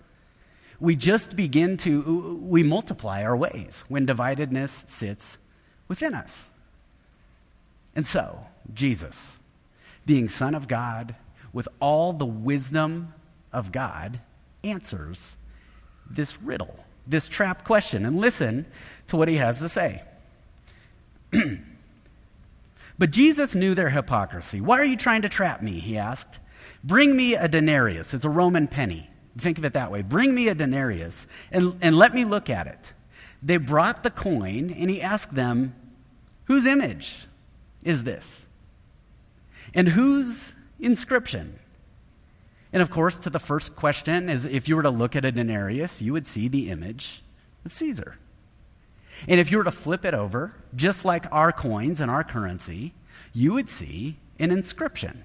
We 0.79 0.95
just 0.95 1.35
begin 1.35 1.77
to, 1.77 2.39
we 2.41 2.63
multiply 2.63 3.23
our 3.23 3.37
ways 3.37 3.83
when 3.87 4.07
dividedness 4.07 4.89
sits 4.89 5.37
within 5.91 6.13
us. 6.13 6.47
And 7.97 8.07
so, 8.07 8.45
Jesus, 8.73 9.37
being 10.05 10.29
Son 10.29 10.55
of 10.55 10.69
God, 10.69 11.15
with 11.51 11.67
all 11.81 12.13
the 12.13 12.25
wisdom 12.25 13.13
of 13.51 13.73
God, 13.73 14.21
answers 14.63 15.35
this 16.09 16.41
riddle, 16.41 16.79
this 17.05 17.27
trap 17.27 17.65
question. 17.65 18.05
And 18.05 18.21
listen 18.21 18.67
to 19.07 19.17
what 19.17 19.27
he 19.27 19.35
has 19.35 19.59
to 19.59 19.67
say. 19.67 20.01
but 22.97 23.11
Jesus 23.11 23.53
knew 23.53 23.75
their 23.75 23.89
hypocrisy. 23.89 24.61
Why 24.61 24.79
are 24.79 24.85
you 24.85 24.95
trying 24.95 25.23
to 25.23 25.29
trap 25.29 25.61
me? 25.61 25.81
He 25.81 25.97
asked. 25.97 26.39
Bring 26.85 27.17
me 27.17 27.35
a 27.35 27.49
denarius. 27.49 28.13
It's 28.13 28.23
a 28.23 28.29
Roman 28.29 28.69
penny. 28.69 29.09
Think 29.37 29.57
of 29.57 29.65
it 29.65 29.73
that 29.73 29.91
way. 29.91 30.03
Bring 30.03 30.33
me 30.33 30.47
a 30.47 30.55
denarius 30.55 31.27
and, 31.51 31.77
and 31.81 31.97
let 31.97 32.15
me 32.15 32.23
look 32.23 32.49
at 32.49 32.67
it. 32.67 32.93
They 33.41 33.57
brought 33.57 34.03
the 34.03 34.11
coin, 34.11 34.69
and 34.71 34.89
he 34.89 35.01
asked 35.01 35.35
them, 35.35 35.75
Whose 36.45 36.65
image 36.65 37.27
is 37.83 38.03
this? 38.03 38.45
And 39.73 39.89
whose 39.89 40.53
inscription? 40.79 41.59
And 42.73 42.81
of 42.81 42.89
course, 42.89 43.17
to 43.19 43.29
the 43.29 43.39
first 43.39 43.75
question 43.75 44.29
is 44.29 44.45
if 44.45 44.67
you 44.67 44.75
were 44.75 44.83
to 44.83 44.89
look 44.89 45.15
at 45.15 45.25
a 45.25 45.31
denarius, 45.31 46.01
you 46.01 46.13
would 46.13 46.27
see 46.27 46.47
the 46.47 46.69
image 46.69 47.23
of 47.65 47.73
Caesar. 47.73 48.17
And 49.27 49.39
if 49.39 49.51
you 49.51 49.57
were 49.57 49.63
to 49.63 49.71
flip 49.71 50.05
it 50.05 50.13
over, 50.13 50.53
just 50.75 51.05
like 51.05 51.25
our 51.31 51.51
coins 51.51 52.01
and 52.01 52.09
our 52.09 52.23
currency, 52.23 52.93
you 53.33 53.53
would 53.53 53.69
see 53.69 54.17
an 54.39 54.51
inscription 54.51 55.23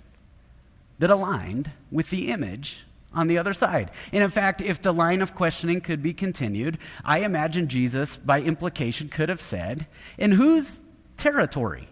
that 0.98 1.10
aligned 1.10 1.70
with 1.90 2.10
the 2.10 2.28
image 2.28 2.84
on 3.16 3.26
the 3.26 3.38
other 3.38 3.54
side. 3.54 3.90
And 4.12 4.22
in 4.22 4.30
fact, 4.30 4.60
if 4.60 4.80
the 4.80 4.92
line 4.92 5.22
of 5.22 5.34
questioning 5.34 5.80
could 5.80 6.02
be 6.02 6.12
continued, 6.12 6.78
I 7.04 7.20
imagine 7.20 7.66
Jesus, 7.66 8.16
by 8.16 8.42
implication, 8.42 9.08
could 9.08 9.30
have 9.30 9.40
said, 9.40 9.86
In 10.18 10.32
whose 10.32 10.80
territory 11.16 11.88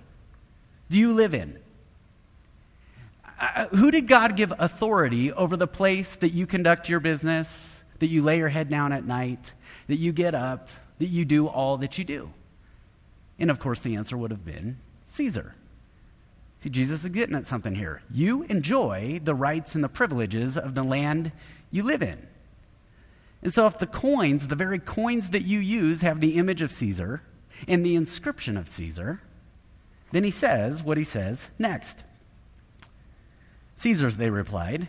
do 0.91 1.01
you 1.01 1.15
live 1.15 1.35
in? 1.35 1.59
Uh, 3.41 3.67
who 3.69 3.91
did 3.91 4.07
God 4.07 4.37
give 4.37 4.53
authority 4.59 5.33
over 5.33 5.57
the 5.57 5.67
place 5.67 6.15
that 6.17 6.31
you 6.31 6.47
conduct 6.47 6.89
your 6.89 7.01
business, 7.01 7.75
that 7.99 8.07
you 8.07 8.23
lay 8.23 8.37
your 8.37 8.51
head 8.51 8.69
down 8.69 8.93
at 8.93 9.05
night, 9.05 9.53
that 9.89 9.97
you 9.97 10.13
get 10.13 10.35
up, 10.35 10.69
that 10.99 11.09
you 11.09 11.25
do 11.25 11.49
all 11.49 11.79
that 11.79 11.99
you 11.99 12.05
do? 12.05 12.31
And 13.39 13.51
of 13.51 13.59
course, 13.59 13.81
the 13.81 13.97
answer 13.97 14.17
would 14.17 14.31
have 14.31 14.45
been 14.45 14.77
Caesar. 15.09 15.55
See, 16.65 16.71
Jesus 16.71 17.05
is 17.05 17.11
getting 17.11 17.37
at 17.37 17.47
something 17.47 17.75
here. 17.75 18.01
You 18.11 18.45
enjoy 18.45 19.21
the 19.23 19.35
rights 19.35 19.75
and 19.75 19.85
the 19.85 19.89
privileges 19.91 20.57
of 20.57 20.75
the 20.75 20.83
land 20.83 21.31
you 21.71 21.83
live 21.83 22.03
in. 22.03 22.27
And 23.43 23.53
so, 23.53 23.67
if 23.67 23.77
the 23.77 23.87
coins, 23.87 24.47
the 24.47 24.57
very 24.57 24.79
coins 24.79 25.29
that 25.29 25.43
you 25.43 25.59
use, 25.59 26.01
have 26.01 26.23
the 26.23 26.37
image 26.39 26.63
of 26.63 26.73
Caesar 26.73 27.21
and 27.69 27.85
the 27.85 27.95
inscription 27.95 28.57
of 28.57 28.67
Caesar, 28.71 29.21
then 30.11 30.25
he 30.25 30.31
says 30.31 30.83
what 30.83 30.97
he 30.97 31.05
says 31.05 31.51
next. 31.59 32.03
Caesar's, 33.77 34.17
they 34.17 34.31
replied. 34.31 34.89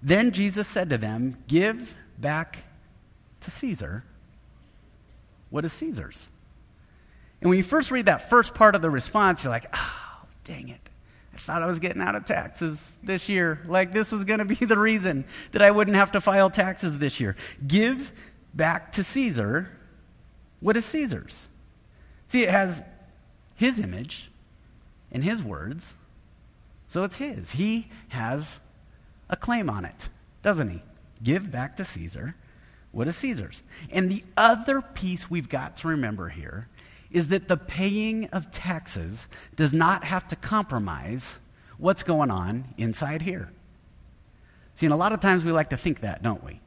Then 0.00 0.30
Jesus 0.30 0.68
said 0.68 0.90
to 0.90 0.96
them, 0.96 1.38
Give 1.48 1.92
back 2.18 2.58
to 3.40 3.50
Caesar 3.50 4.04
what 5.50 5.64
is 5.64 5.72
Caesar's. 5.72 6.28
And 7.40 7.50
when 7.50 7.56
you 7.56 7.64
first 7.64 7.90
read 7.90 8.06
that 8.06 8.30
first 8.30 8.54
part 8.54 8.76
of 8.76 8.80
the 8.80 8.90
response, 8.90 9.42
you're 9.42 9.52
like, 9.52 9.66
oh, 9.74 10.22
dang 10.44 10.68
it. 10.68 10.88
I 11.36 11.38
thought 11.38 11.62
I 11.62 11.66
was 11.66 11.80
getting 11.80 12.00
out 12.00 12.14
of 12.14 12.24
taxes 12.24 12.94
this 13.02 13.28
year. 13.28 13.60
Like 13.66 13.92
this 13.92 14.10
was 14.10 14.24
going 14.24 14.38
to 14.38 14.46
be 14.46 14.54
the 14.64 14.78
reason 14.78 15.26
that 15.52 15.60
I 15.60 15.70
wouldn't 15.70 15.96
have 15.96 16.12
to 16.12 16.20
file 16.20 16.48
taxes 16.48 16.96
this 16.96 17.20
year. 17.20 17.36
Give 17.66 18.10
back 18.54 18.92
to 18.92 19.04
Caesar 19.04 19.70
what 20.60 20.76
is 20.78 20.86
Caesar's. 20.86 21.46
See, 22.28 22.42
it 22.42 22.48
has 22.48 22.82
his 23.54 23.78
image 23.78 24.30
and 25.12 25.22
his 25.22 25.42
words, 25.42 25.94
so 26.88 27.04
it's 27.04 27.16
his. 27.16 27.52
He 27.52 27.88
has 28.08 28.58
a 29.28 29.36
claim 29.36 29.68
on 29.68 29.84
it, 29.84 30.08
doesn't 30.42 30.70
he? 30.70 30.82
Give 31.22 31.50
back 31.50 31.76
to 31.76 31.84
Caesar 31.84 32.34
what 32.92 33.06
is 33.08 33.16
Caesar's. 33.16 33.62
And 33.90 34.10
the 34.10 34.24
other 34.38 34.80
piece 34.80 35.30
we've 35.30 35.50
got 35.50 35.76
to 35.78 35.88
remember 35.88 36.30
here 36.30 36.68
is 37.16 37.28
that 37.28 37.48
the 37.48 37.56
paying 37.56 38.26
of 38.26 38.50
taxes 38.50 39.26
does 39.56 39.72
not 39.72 40.04
have 40.04 40.28
to 40.28 40.36
compromise 40.36 41.38
what's 41.78 42.02
going 42.02 42.30
on 42.30 42.74
inside 42.76 43.22
here. 43.22 43.50
See, 44.74 44.84
and 44.84 44.92
a 44.92 44.96
lot 44.96 45.12
of 45.12 45.20
times 45.20 45.42
we 45.42 45.50
like 45.50 45.70
to 45.70 45.78
think 45.78 46.00
that, 46.00 46.22
don't 46.22 46.44
we? 46.44 46.60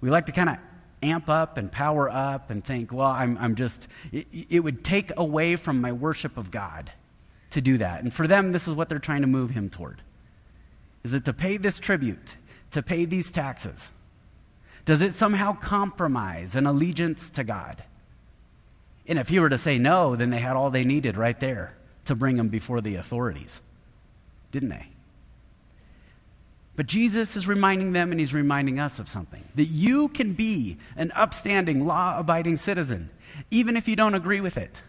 We 0.00 0.08
like 0.08 0.24
to 0.24 0.32
kind 0.32 0.48
of 0.48 0.56
amp 1.02 1.28
up 1.28 1.58
and 1.58 1.70
power 1.70 2.08
up 2.08 2.48
and 2.48 2.64
think, 2.64 2.94
well, 2.94 3.10
I'm, 3.10 3.36
I'm 3.36 3.56
just, 3.56 3.88
it, 4.10 4.26
it 4.32 4.60
would 4.60 4.82
take 4.84 5.12
away 5.18 5.56
from 5.56 5.82
my 5.82 5.92
worship 5.92 6.38
of 6.38 6.50
God 6.50 6.90
to 7.50 7.60
do 7.60 7.76
that. 7.76 8.02
And 8.02 8.10
for 8.10 8.26
them, 8.26 8.52
this 8.52 8.68
is 8.68 8.72
what 8.72 8.88
they're 8.88 8.98
trying 8.98 9.20
to 9.20 9.26
move 9.26 9.50
him 9.50 9.68
toward. 9.68 10.00
Is 11.04 11.10
that 11.10 11.26
to 11.26 11.34
pay 11.34 11.58
this 11.58 11.78
tribute, 11.78 12.36
to 12.70 12.82
pay 12.82 13.04
these 13.04 13.30
taxes, 13.30 13.90
does 14.86 15.02
it 15.02 15.12
somehow 15.12 15.52
compromise 15.52 16.56
an 16.56 16.64
allegiance 16.64 17.28
to 17.28 17.44
God? 17.44 17.84
And 19.08 19.18
if 19.18 19.30
he 19.30 19.40
were 19.40 19.48
to 19.48 19.58
say 19.58 19.78
no, 19.78 20.14
then 20.14 20.30
they 20.30 20.38
had 20.38 20.54
all 20.54 20.70
they 20.70 20.84
needed 20.84 21.16
right 21.16 21.38
there 21.40 21.74
to 22.04 22.14
bring 22.14 22.38
him 22.38 22.48
before 22.48 22.80
the 22.80 22.96
authorities, 22.96 23.60
didn't 24.52 24.68
they? 24.68 24.86
But 26.76 26.86
Jesus 26.86 27.34
is 27.34 27.48
reminding 27.48 27.92
them 27.92 28.12
and 28.12 28.20
he's 28.20 28.32
reminding 28.32 28.78
us 28.78 29.00
of 29.00 29.08
something 29.08 29.42
that 29.56 29.64
you 29.64 30.08
can 30.08 30.34
be 30.34 30.76
an 30.96 31.10
upstanding, 31.12 31.86
law 31.86 32.18
abiding 32.18 32.58
citizen, 32.58 33.10
even 33.50 33.76
if 33.76 33.88
you 33.88 33.96
don't 33.96 34.14
agree 34.14 34.40
with 34.40 34.56
it, 34.56 34.82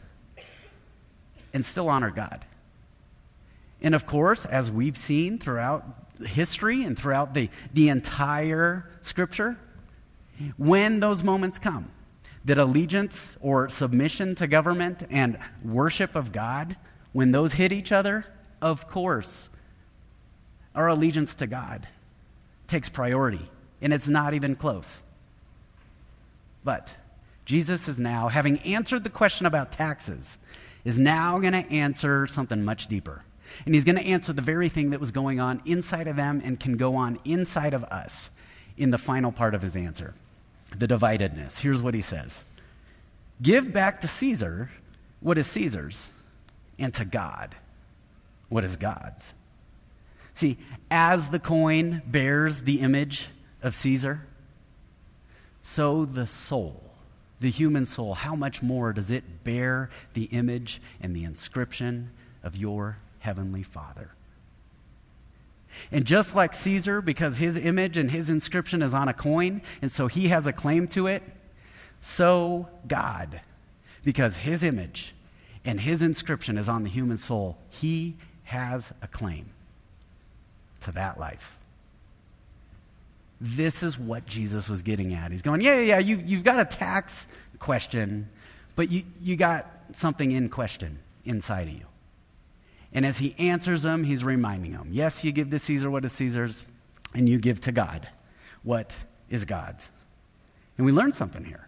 and 1.51 1.65
still 1.65 1.89
honor 1.89 2.11
God. 2.11 2.45
And 3.81 3.95
of 3.95 4.05
course, 4.05 4.45
as 4.45 4.69
we've 4.69 4.97
seen 4.97 5.39
throughout 5.39 5.83
history 6.23 6.83
and 6.83 6.99
throughout 6.99 7.33
the, 7.33 7.49
the 7.73 7.89
entire 7.89 8.87
scripture, 9.01 9.57
when 10.57 10.99
those 10.99 11.23
moments 11.23 11.57
come, 11.57 11.89
that 12.45 12.57
allegiance 12.57 13.37
or 13.41 13.69
submission 13.69 14.35
to 14.35 14.47
government 14.47 15.05
and 15.09 15.37
worship 15.63 16.15
of 16.15 16.31
God, 16.31 16.77
when 17.11 17.31
those 17.31 17.53
hit 17.53 17.71
each 17.71 17.91
other, 17.91 18.25
of 18.61 18.87
course, 18.87 19.49
our 20.75 20.87
allegiance 20.87 21.33
to 21.35 21.47
God 21.47 21.87
takes 22.67 22.87
priority, 22.89 23.49
and 23.81 23.93
it's 23.93 24.07
not 24.07 24.33
even 24.33 24.55
close. 24.55 25.01
But 26.63 26.89
Jesus 27.45 27.87
is 27.87 27.99
now, 27.99 28.27
having 28.27 28.59
answered 28.59 29.03
the 29.03 29.09
question 29.09 29.45
about 29.45 29.71
taxes, 29.71 30.37
is 30.85 30.99
now 30.99 31.39
going 31.39 31.53
to 31.53 31.71
answer 31.71 32.27
something 32.27 32.63
much 32.63 32.87
deeper. 32.87 33.23
And 33.65 33.73
he's 33.73 33.83
going 33.83 33.95
to 33.97 34.05
answer 34.05 34.31
the 34.31 34.41
very 34.41 34.69
thing 34.69 34.91
that 34.91 34.99
was 34.99 35.11
going 35.11 35.39
on 35.39 35.61
inside 35.65 36.07
of 36.07 36.15
them 36.15 36.41
and 36.43 36.59
can 36.59 36.77
go 36.77 36.95
on 36.95 37.19
inside 37.25 37.73
of 37.73 37.83
us 37.85 38.29
in 38.77 38.91
the 38.91 38.97
final 38.97 39.31
part 39.31 39.55
of 39.55 39.61
his 39.61 39.75
answer 39.75 40.13
the 40.77 40.87
dividedness. 40.87 41.59
Here's 41.59 41.81
what 41.81 41.93
he 41.93 42.01
says 42.01 42.43
Give 43.41 43.71
back 43.71 44.01
to 44.01 44.07
Caesar 44.07 44.69
what 45.19 45.37
is 45.37 45.47
Caesar's, 45.47 46.11
and 46.77 46.93
to 46.93 47.05
God 47.05 47.55
what 48.47 48.63
is 48.63 48.77
God's. 48.77 49.33
See, 50.33 50.57
as 50.89 51.29
the 51.29 51.39
coin 51.39 52.01
bears 52.05 52.61
the 52.61 52.79
image 52.79 53.27
of 53.61 53.75
Caesar, 53.75 54.25
so 55.61 56.05
the 56.05 56.25
soul, 56.25 56.81
the 57.41 57.49
human 57.49 57.85
soul, 57.85 58.13
how 58.13 58.35
much 58.35 58.61
more 58.61 58.93
does 58.93 59.11
it 59.11 59.43
bear 59.43 59.89
the 60.13 60.25
image 60.25 60.81
and 61.01 61.13
the 61.13 61.25
inscription 61.25 62.11
of 62.43 62.55
your 62.55 62.97
heavenly 63.19 63.63
Father. 63.63 64.11
And 65.91 66.05
just 66.05 66.35
like 66.35 66.53
Caesar, 66.53 67.01
because 67.01 67.37
his 67.37 67.57
image 67.57 67.97
and 67.97 68.11
his 68.11 68.29
inscription 68.29 68.81
is 68.81 68.93
on 68.93 69.07
a 69.07 69.13
coin, 69.13 69.61
and 69.81 69.91
so 69.91 70.07
he 70.07 70.29
has 70.29 70.47
a 70.47 70.53
claim 70.53 70.87
to 70.89 71.07
it, 71.07 71.23
so 72.01 72.67
God, 72.87 73.41
because 74.03 74.37
his 74.37 74.63
image 74.63 75.13
and 75.65 75.79
his 75.79 76.01
inscription 76.01 76.57
is 76.57 76.69
on 76.69 76.83
the 76.83 76.89
human 76.89 77.17
soul, 77.17 77.57
he 77.69 78.15
has 78.43 78.93
a 79.01 79.07
claim 79.07 79.49
to 80.81 80.91
that 80.93 81.19
life. 81.19 81.57
This 83.41 83.83
is 83.83 83.97
what 83.97 84.25
Jesus 84.25 84.69
was 84.69 84.81
getting 84.81 85.13
at. 85.13 85.31
He's 85.31 85.41
going, 85.41 85.61
Yeah, 85.61 85.75
yeah, 85.75 85.81
yeah, 85.81 85.99
you, 85.99 86.21
you've 86.25 86.43
got 86.43 86.59
a 86.59 86.65
tax 86.65 87.27
question, 87.59 88.29
but 88.75 88.91
you, 88.91 89.03
you 89.21 89.35
got 89.35 89.69
something 89.93 90.31
in 90.31 90.49
question 90.49 90.99
inside 91.25 91.67
of 91.67 91.73
you. 91.73 91.85
And 92.93 93.05
as 93.05 93.19
he 93.19 93.35
answers 93.37 93.83
them, 93.83 94.03
he's 94.03 94.23
reminding 94.23 94.73
them 94.73 94.89
yes, 94.91 95.23
you 95.23 95.31
give 95.31 95.49
to 95.51 95.59
Caesar 95.59 95.89
what 95.91 96.05
is 96.05 96.13
Caesar's, 96.13 96.65
and 97.13 97.29
you 97.29 97.39
give 97.39 97.61
to 97.61 97.71
God 97.71 98.07
what 98.63 98.95
is 99.29 99.45
God's. 99.45 99.89
And 100.77 100.85
we 100.85 100.91
learn 100.91 101.11
something 101.11 101.43
here 101.43 101.67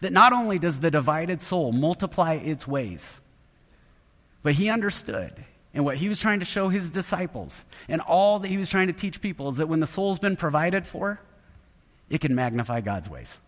that 0.00 0.12
not 0.12 0.32
only 0.32 0.58
does 0.58 0.80
the 0.80 0.90
divided 0.90 1.40
soul 1.40 1.72
multiply 1.72 2.34
its 2.34 2.66
ways, 2.66 3.20
but 4.42 4.54
he 4.54 4.68
understood. 4.68 5.32
And 5.74 5.84
what 5.84 5.96
he 5.96 6.08
was 6.08 6.18
trying 6.18 6.38
to 6.40 6.46
show 6.46 6.68
his 6.68 6.88
disciples 6.88 7.64
and 7.88 8.00
all 8.00 8.38
that 8.38 8.48
he 8.48 8.56
was 8.56 8.68
trying 8.68 8.86
to 8.86 8.92
teach 8.92 9.20
people 9.20 9.50
is 9.50 9.56
that 9.58 9.68
when 9.68 9.80
the 9.80 9.86
soul's 9.86 10.18
been 10.18 10.36
provided 10.36 10.86
for, 10.86 11.20
it 12.08 12.20
can 12.20 12.34
magnify 12.34 12.80
God's 12.80 13.10
ways. 13.10 13.38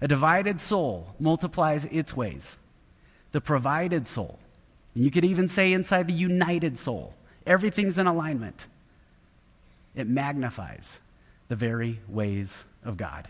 A 0.00 0.06
divided 0.06 0.60
soul 0.60 1.14
multiplies 1.18 1.84
its 1.86 2.14
ways. 2.14 2.56
The 3.32 3.40
provided 3.40 4.06
soul 4.06 4.38
and 4.98 5.04
you 5.04 5.12
could 5.12 5.24
even 5.24 5.46
say 5.46 5.72
inside 5.72 6.08
the 6.08 6.12
united 6.12 6.76
soul, 6.76 7.14
everything's 7.46 7.98
in 7.98 8.08
alignment. 8.08 8.66
It 9.94 10.08
magnifies 10.08 10.98
the 11.46 11.54
very 11.54 12.00
ways 12.08 12.64
of 12.84 12.96
God. 12.96 13.28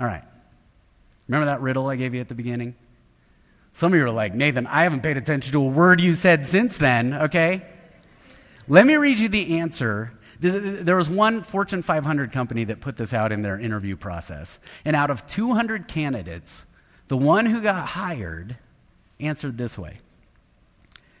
All 0.00 0.06
right. 0.08 0.24
Remember 1.28 1.46
that 1.46 1.60
riddle 1.60 1.86
I 1.86 1.94
gave 1.94 2.12
you 2.12 2.20
at 2.20 2.26
the 2.26 2.34
beginning? 2.34 2.74
Some 3.72 3.92
of 3.92 4.00
you 4.00 4.04
are 4.04 4.10
like, 4.10 4.34
Nathan, 4.34 4.66
I 4.66 4.82
haven't 4.82 5.04
paid 5.04 5.16
attention 5.16 5.52
to 5.52 5.62
a 5.62 5.68
word 5.68 6.00
you 6.00 6.12
said 6.12 6.44
since 6.44 6.76
then, 6.76 7.14
okay? 7.14 7.64
Let 8.66 8.84
me 8.84 8.96
read 8.96 9.20
you 9.20 9.28
the 9.28 9.60
answer. 9.60 10.10
There 10.40 10.96
was 10.96 11.08
one 11.08 11.44
Fortune 11.44 11.82
500 11.82 12.32
company 12.32 12.64
that 12.64 12.80
put 12.80 12.96
this 12.96 13.14
out 13.14 13.30
in 13.30 13.42
their 13.42 13.60
interview 13.60 13.94
process. 13.94 14.58
And 14.84 14.96
out 14.96 15.10
of 15.10 15.24
200 15.28 15.86
candidates, 15.86 16.64
the 17.06 17.16
one 17.16 17.46
who 17.46 17.62
got 17.62 17.86
hired 17.90 18.56
answered 19.20 19.56
this 19.56 19.78
way 19.78 20.00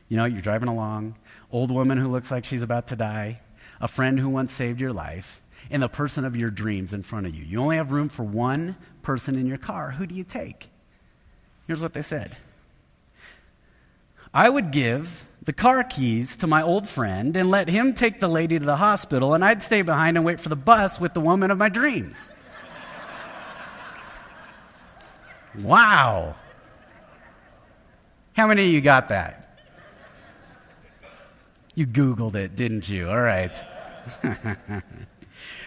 you 0.08 0.16
know, 0.16 0.24
you're 0.24 0.40
driving 0.40 0.68
along, 0.68 1.16
old 1.50 1.70
woman 1.70 1.98
who 1.98 2.08
looks 2.08 2.30
like 2.30 2.44
she's 2.44 2.62
about 2.62 2.88
to 2.88 2.96
die, 2.96 3.40
a 3.80 3.88
friend 3.88 4.18
who 4.18 4.28
once 4.28 4.52
saved 4.52 4.80
your 4.80 4.92
life, 4.92 5.42
and 5.70 5.82
the 5.82 5.88
person 5.88 6.24
of 6.24 6.36
your 6.36 6.50
dreams 6.50 6.94
in 6.94 7.02
front 7.02 7.26
of 7.26 7.34
you. 7.34 7.44
You 7.44 7.60
only 7.60 7.76
have 7.76 7.90
room 7.90 8.08
for 8.08 8.22
one 8.22 8.76
person 9.02 9.36
in 9.36 9.46
your 9.46 9.58
car. 9.58 9.90
Who 9.92 10.06
do 10.06 10.14
you 10.14 10.24
take? 10.24 10.68
Here's 11.66 11.82
what 11.82 11.92
they 11.92 12.02
said 12.02 12.36
I 14.32 14.48
would 14.48 14.70
give 14.70 15.26
the 15.42 15.52
car 15.52 15.82
keys 15.84 16.36
to 16.38 16.46
my 16.46 16.62
old 16.62 16.88
friend 16.88 17.36
and 17.36 17.50
let 17.50 17.68
him 17.68 17.94
take 17.94 18.20
the 18.20 18.28
lady 18.28 18.58
to 18.58 18.64
the 18.64 18.76
hospital, 18.76 19.34
and 19.34 19.44
I'd 19.44 19.62
stay 19.62 19.82
behind 19.82 20.16
and 20.16 20.26
wait 20.26 20.40
for 20.40 20.48
the 20.48 20.56
bus 20.56 21.00
with 21.00 21.14
the 21.14 21.20
woman 21.20 21.50
of 21.50 21.58
my 21.58 21.68
dreams. 21.68 22.30
wow. 25.60 26.34
How 28.32 28.46
many 28.46 28.66
of 28.66 28.72
you 28.72 28.80
got 28.80 29.08
that? 29.08 29.45
You 31.76 31.86
Googled 31.86 32.34
it, 32.34 32.56
didn't 32.56 32.88
you? 32.88 33.08
All 33.08 33.20
right. 33.20 33.54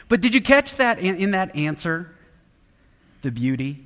but 0.07 0.21
did 0.21 0.33
you 0.33 0.41
catch 0.41 0.75
that 0.75 0.99
in, 0.99 1.15
in 1.15 1.31
that 1.31 1.55
answer? 1.55 2.11
The 3.21 3.29
beauty? 3.31 3.85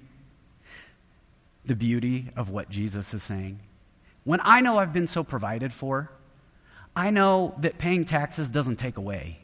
The 1.66 1.76
beauty 1.76 2.30
of 2.38 2.50
what 2.50 2.70
Jesus 2.70 3.14
is 3.14 3.22
saying. 3.24 3.60
When 4.24 4.40
I 4.42 4.62
know 4.62 4.80
I've 4.80 4.94
been 4.94 5.08
so 5.08 5.26
provided 5.26 5.74
for, 5.74 6.12
I 6.96 7.10
know 7.10 7.56
that 7.58 7.78
paying 7.78 8.06
taxes 8.06 8.48
doesn't 8.50 8.78
take 8.78 8.96
away 8.96 9.40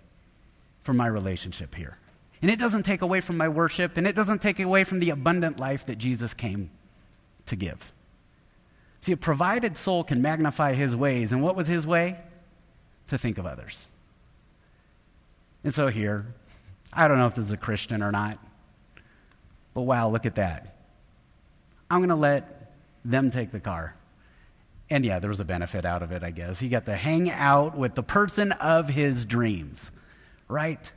from 0.82 0.96
my 0.96 1.08
relationship 1.08 1.76
here. 1.76 1.98
And 2.42 2.50
it 2.50 2.60
doesn't 2.60 2.84
take 2.84 3.02
away 3.02 3.20
from 3.20 3.36
my 3.36 3.50
worship, 3.50 3.98
and 3.98 4.08
it 4.08 4.16
doesn't 4.16 4.42
take 4.42 4.58
away 4.58 4.86
from 4.86 5.00
the 5.00 5.10
abundant 5.10 5.60
life 5.60 5.86
that 5.88 5.98
Jesus 5.98 6.34
came 6.34 6.70
to 7.48 7.58
give. 7.58 7.92
See, 9.02 9.12
a 9.12 9.18
provided 9.18 9.78
soul 9.78 10.06
can 10.06 10.22
magnify 10.22 10.76
his 10.76 10.96
ways. 10.96 11.34
And 11.34 11.44
what 11.44 11.58
was 11.58 11.68
his 11.68 11.86
way? 11.86 12.20
To 13.10 13.18
think 13.18 13.38
of 13.38 13.46
others. 13.46 13.86
And 15.64 15.74
so 15.74 15.88
here, 15.88 16.26
I 16.94 17.08
don't 17.08 17.18
know 17.18 17.28
if 17.28 17.36
this 17.36 17.46
is 17.46 17.52
a 17.52 17.58
Christian 17.58 18.02
or 18.02 18.12
not, 18.12 18.40
but 19.74 19.82
wow, 19.82 20.10
look 20.10 20.26
at 20.26 20.36
that. 20.36 20.76
I'm 21.92 22.00
going 22.00 22.10
to 22.10 22.16
let 22.16 22.74
them 23.04 23.32
take 23.32 23.52
the 23.52 23.60
car. 23.60 23.96
And 24.90 25.06
yeah, 25.06 25.20
there 25.20 25.30
was 25.30 25.40
a 25.40 25.46
benefit 25.46 25.86
out 25.86 26.02
of 26.02 26.12
it, 26.12 26.24
I 26.24 26.32
guess. 26.32 26.60
He 26.60 26.70
got 26.70 26.86
to 26.88 26.96
hang 26.96 27.30
out 27.30 27.78
with 27.78 27.96
the 27.96 28.04
person 28.04 28.52
of 28.54 28.90
his 28.90 29.26
dreams, 29.26 29.92
right? 30.48 30.92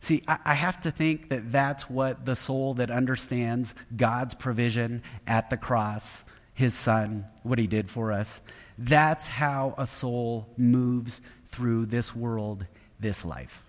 See, 0.00 0.22
I, 0.28 0.54
have 0.54 0.80
to 0.82 0.90
think 0.90 1.28
that 1.30 1.50
that's 1.50 1.90
what 1.90 2.24
the 2.24 2.36
soul 2.36 2.74
that 2.74 2.90
understands 2.90 3.74
God's 3.96 4.34
provision 4.34 5.02
at 5.26 5.50
the 5.50 5.56
cross, 5.56 6.24
his 6.54 6.72
son, 6.72 7.26
what 7.42 7.58
he 7.58 7.66
did 7.66 7.90
for 7.90 8.12
us, 8.12 8.40
that's 8.78 9.26
how 9.26 9.74
a 9.76 9.86
soul 9.86 10.48
moves 10.56 11.20
through 11.48 11.86
this 11.86 12.14
world, 12.14 12.64
this 13.00 13.24
life. 13.24 13.64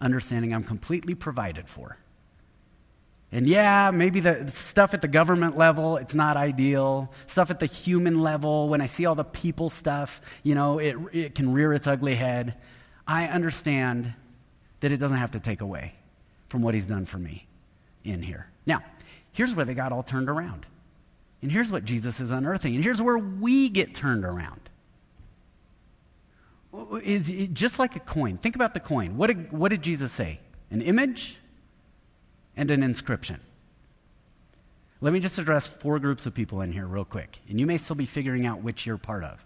Understanding 0.00 0.52
I'm 0.52 0.64
completely 0.64 1.14
provided 1.14 1.68
for. 1.68 1.96
And 3.32 3.46
yeah, 3.46 3.92
maybe 3.92 4.18
the 4.18 4.50
stuff 4.50 4.92
at 4.92 5.02
the 5.02 5.08
government 5.08 5.56
level, 5.56 5.96
it's 5.96 6.14
not 6.14 6.36
ideal. 6.36 7.12
Stuff 7.28 7.50
at 7.50 7.60
the 7.60 7.66
human 7.66 8.20
level, 8.20 8.68
when 8.68 8.80
I 8.80 8.86
see 8.86 9.06
all 9.06 9.14
the 9.14 9.24
people 9.24 9.70
stuff, 9.70 10.20
you 10.42 10.56
know, 10.56 10.78
it, 10.78 10.96
it 11.12 11.34
can 11.36 11.52
rear 11.52 11.72
its 11.72 11.86
ugly 11.86 12.16
head. 12.16 12.56
I 13.06 13.26
understand 13.26 14.14
that 14.80 14.90
it 14.90 14.96
doesn't 14.96 15.18
have 15.18 15.30
to 15.32 15.40
take 15.40 15.60
away 15.60 15.94
from 16.48 16.62
what 16.62 16.74
he's 16.74 16.88
done 16.88 17.06
for 17.06 17.18
me 17.18 17.46
in 18.02 18.22
here. 18.22 18.48
Now, 18.66 18.82
here's 19.30 19.54
where 19.54 19.64
they 19.64 19.74
got 19.74 19.92
all 19.92 20.02
turned 20.02 20.28
around. 20.28 20.66
And 21.42 21.50
here's 21.50 21.72
what 21.72 21.84
Jesus 21.84 22.20
is 22.20 22.30
unearthing. 22.30 22.74
And 22.74 22.84
here's 22.84 23.00
where 23.00 23.18
we 23.18 23.68
get 23.68 23.94
turned 23.94 24.24
around. 24.24 24.60
Oh, 26.72 26.88
oh, 26.92 26.96
is 26.96 27.32
just 27.52 27.78
like 27.78 27.96
a 27.96 28.00
coin. 28.00 28.38
Think 28.38 28.54
about 28.54 28.74
the 28.74 28.80
coin. 28.80 29.16
What 29.16 29.28
did, 29.28 29.50
what 29.50 29.70
did 29.70 29.82
Jesus 29.82 30.12
say? 30.12 30.40
An 30.70 30.82
image 30.82 31.36
and 32.56 32.70
an 32.70 32.82
inscription. 32.82 33.40
Let 35.00 35.12
me 35.12 35.20
just 35.20 35.38
address 35.38 35.66
four 35.66 35.98
groups 35.98 36.26
of 36.26 36.34
people 36.34 36.60
in 36.60 36.72
here 36.72 36.86
real 36.86 37.06
quick. 37.06 37.40
And 37.48 37.58
you 37.58 37.66
may 37.66 37.78
still 37.78 37.96
be 37.96 38.06
figuring 38.06 38.44
out 38.46 38.62
which 38.62 38.84
you're 38.84 38.98
part 38.98 39.24
of. 39.24 39.44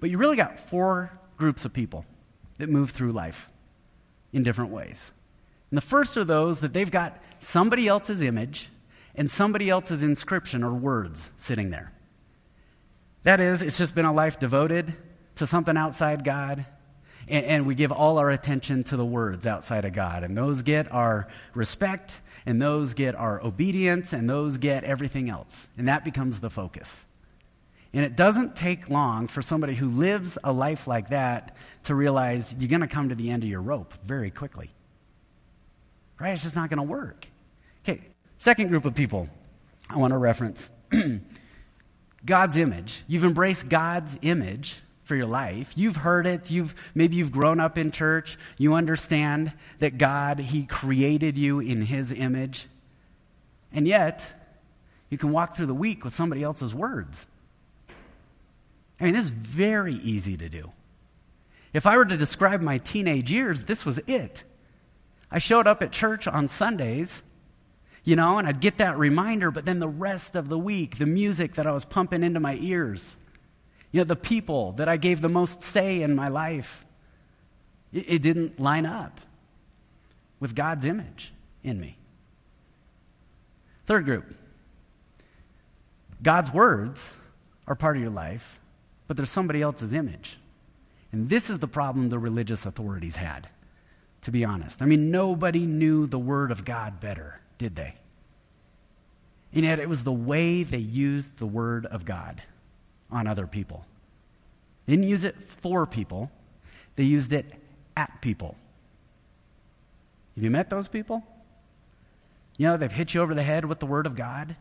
But 0.00 0.10
you 0.10 0.18
really 0.18 0.36
got 0.36 0.68
four 0.68 1.18
groups 1.38 1.64
of 1.64 1.72
people 1.72 2.04
that 2.58 2.68
move 2.68 2.90
through 2.90 3.12
life 3.12 3.48
in 4.32 4.42
different 4.42 4.70
ways. 4.70 5.12
And 5.70 5.78
the 5.78 5.82
first 5.82 6.16
are 6.16 6.24
those 6.24 6.60
that 6.60 6.72
they've 6.72 6.90
got 6.90 7.18
somebody 7.38 7.88
else's 7.88 8.22
image 8.22 8.68
and 9.14 9.30
somebody 9.30 9.70
else's 9.70 10.02
inscription 10.02 10.62
or 10.62 10.72
words 10.72 11.30
sitting 11.36 11.70
there. 11.70 11.92
That 13.22 13.40
is, 13.40 13.62
it's 13.62 13.78
just 13.78 13.94
been 13.94 14.04
a 14.04 14.12
life 14.12 14.38
devoted 14.38 14.94
to 15.36 15.46
something 15.46 15.76
outside 15.76 16.24
God, 16.24 16.66
and, 17.26 17.44
and, 17.46 17.66
we 17.66 17.74
give 17.74 17.90
all 17.90 18.18
our 18.18 18.30
attention 18.30 18.84
to 18.84 18.98
the 18.98 19.04
words 19.04 19.46
outside 19.46 19.86
of 19.86 19.94
God. 19.94 20.24
And 20.24 20.36
those 20.36 20.62
get 20.62 20.92
our 20.92 21.26
respect, 21.54 22.20
and 22.44 22.60
those 22.60 22.92
get 22.92 23.14
our 23.14 23.42
obedience, 23.42 24.12
and 24.12 24.28
those 24.28 24.58
get 24.58 24.84
everything 24.84 25.30
else. 25.30 25.66
And 25.78 25.88
that 25.88 26.04
becomes 26.04 26.40
the 26.40 26.50
focus. 26.50 27.02
And 27.94 28.04
it 28.04 28.14
doesn't 28.14 28.56
take 28.56 28.90
long 28.90 29.26
for 29.26 29.40
somebody 29.40 29.74
who 29.74 29.88
lives 29.88 30.36
a 30.44 30.52
life 30.52 30.86
like 30.86 31.10
that 31.10 31.56
to 31.84 31.94
realize 31.94 32.54
you're 32.58 32.68
going 32.68 32.80
to 32.80 32.88
come 32.88 33.08
to 33.08 33.14
the 33.14 33.30
end 33.30 33.42
of 33.42 33.48
your 33.48 33.62
rope 33.62 33.94
very 34.04 34.30
quickly. 34.30 34.70
Right? 36.20 36.32
It's 36.32 36.42
just 36.42 36.56
not 36.56 36.68
going 36.68 36.78
to 36.78 36.82
work. 36.82 37.26
Okay, 37.84 38.02
Second 38.44 38.68
group 38.68 38.84
of 38.84 38.94
people 38.94 39.26
I 39.88 39.96
want 39.96 40.12
to 40.12 40.18
reference 40.18 40.68
God's 42.26 42.58
image. 42.58 43.02
You've 43.06 43.24
embraced 43.24 43.70
God's 43.70 44.18
image 44.20 44.82
for 45.04 45.16
your 45.16 45.24
life. 45.24 45.72
You've 45.76 45.96
heard 45.96 46.26
it. 46.26 46.50
You've 46.50 46.74
maybe 46.94 47.16
you've 47.16 47.32
grown 47.32 47.58
up 47.58 47.78
in 47.78 47.90
church. 47.90 48.36
You 48.58 48.74
understand 48.74 49.54
that 49.78 49.96
God 49.96 50.40
he 50.40 50.66
created 50.66 51.38
you 51.38 51.60
in 51.60 51.80
his 51.80 52.12
image. 52.12 52.66
And 53.72 53.88
yet, 53.88 54.30
you 55.08 55.16
can 55.16 55.32
walk 55.32 55.56
through 55.56 55.64
the 55.64 55.72
week 55.72 56.04
with 56.04 56.14
somebody 56.14 56.42
else's 56.42 56.74
words. 56.74 57.26
I 59.00 59.04
mean, 59.04 59.14
this 59.14 59.24
is 59.24 59.30
very 59.30 59.94
easy 59.94 60.36
to 60.36 60.50
do. 60.50 60.70
If 61.72 61.86
I 61.86 61.96
were 61.96 62.04
to 62.04 62.16
describe 62.18 62.60
my 62.60 62.76
teenage 62.76 63.32
years, 63.32 63.64
this 63.64 63.86
was 63.86 64.00
it. 64.06 64.44
I 65.30 65.38
showed 65.38 65.66
up 65.66 65.80
at 65.80 65.92
church 65.92 66.26
on 66.28 66.48
Sundays 66.48 67.22
you 68.04 68.16
know, 68.16 68.38
and 68.38 68.46
I'd 68.46 68.60
get 68.60 68.78
that 68.78 68.98
reminder, 68.98 69.50
but 69.50 69.64
then 69.64 69.80
the 69.80 69.88
rest 69.88 70.36
of 70.36 70.48
the 70.48 70.58
week, 70.58 70.98
the 70.98 71.06
music 71.06 71.54
that 71.54 71.66
I 71.66 71.72
was 71.72 71.84
pumping 71.84 72.22
into 72.22 72.38
my 72.38 72.56
ears, 72.60 73.16
You 73.92 74.00
know, 74.00 74.04
the 74.04 74.16
people 74.16 74.72
that 74.72 74.88
I 74.88 74.96
gave 74.96 75.20
the 75.20 75.28
most 75.28 75.62
say 75.62 76.02
in 76.02 76.14
my 76.14 76.28
life, 76.28 76.84
it, 77.92 78.04
it 78.08 78.22
didn't 78.22 78.60
line 78.60 78.86
up 78.86 79.20
with 80.40 80.54
God's 80.54 80.84
image 80.84 81.32
in 81.62 81.80
me. 81.80 81.96
Third 83.86 84.04
group 84.04 84.24
God's 86.22 86.52
words 86.52 87.14
are 87.66 87.74
part 87.74 87.96
of 87.96 88.02
your 88.02 88.10
life, 88.10 88.58
but 89.06 89.16
there's 89.16 89.30
somebody 89.30 89.62
else's 89.62 89.92
image. 89.92 90.38
And 91.12 91.28
this 91.28 91.48
is 91.48 91.60
the 91.60 91.68
problem 91.68 92.08
the 92.08 92.18
religious 92.18 92.66
authorities 92.66 93.16
had, 93.16 93.48
to 94.22 94.30
be 94.30 94.44
honest. 94.44 94.82
I 94.82 94.86
mean, 94.86 95.10
nobody 95.10 95.64
knew 95.64 96.06
the 96.06 96.18
Word 96.18 96.50
of 96.50 96.64
God 96.64 96.98
better, 96.98 97.40
did 97.58 97.76
they? 97.76 97.94
And 99.52 99.64
yet, 99.64 99.78
it 99.78 99.88
was 99.88 100.02
the 100.02 100.12
way 100.12 100.64
they 100.64 100.78
used 100.78 101.38
the 101.38 101.46
Word 101.46 101.86
of 101.86 102.04
God 102.04 102.42
on 103.10 103.26
other 103.26 103.46
people. 103.46 103.84
They 104.86 104.94
didn't 104.94 105.08
use 105.08 105.24
it 105.24 105.36
for 105.40 105.86
people, 105.86 106.30
they 106.96 107.04
used 107.04 107.32
it 107.32 107.46
at 107.96 108.20
people. 108.20 108.56
Have 110.34 110.42
you 110.42 110.50
met 110.50 110.70
those 110.70 110.88
people? 110.88 111.22
You 112.56 112.68
know, 112.68 112.76
they've 112.76 112.90
hit 112.90 113.14
you 113.14 113.20
over 113.20 113.34
the 113.34 113.42
head 113.42 113.64
with 113.64 113.78
the 113.78 113.86
Word 113.86 114.06
of 114.06 114.16
God. 114.16 114.56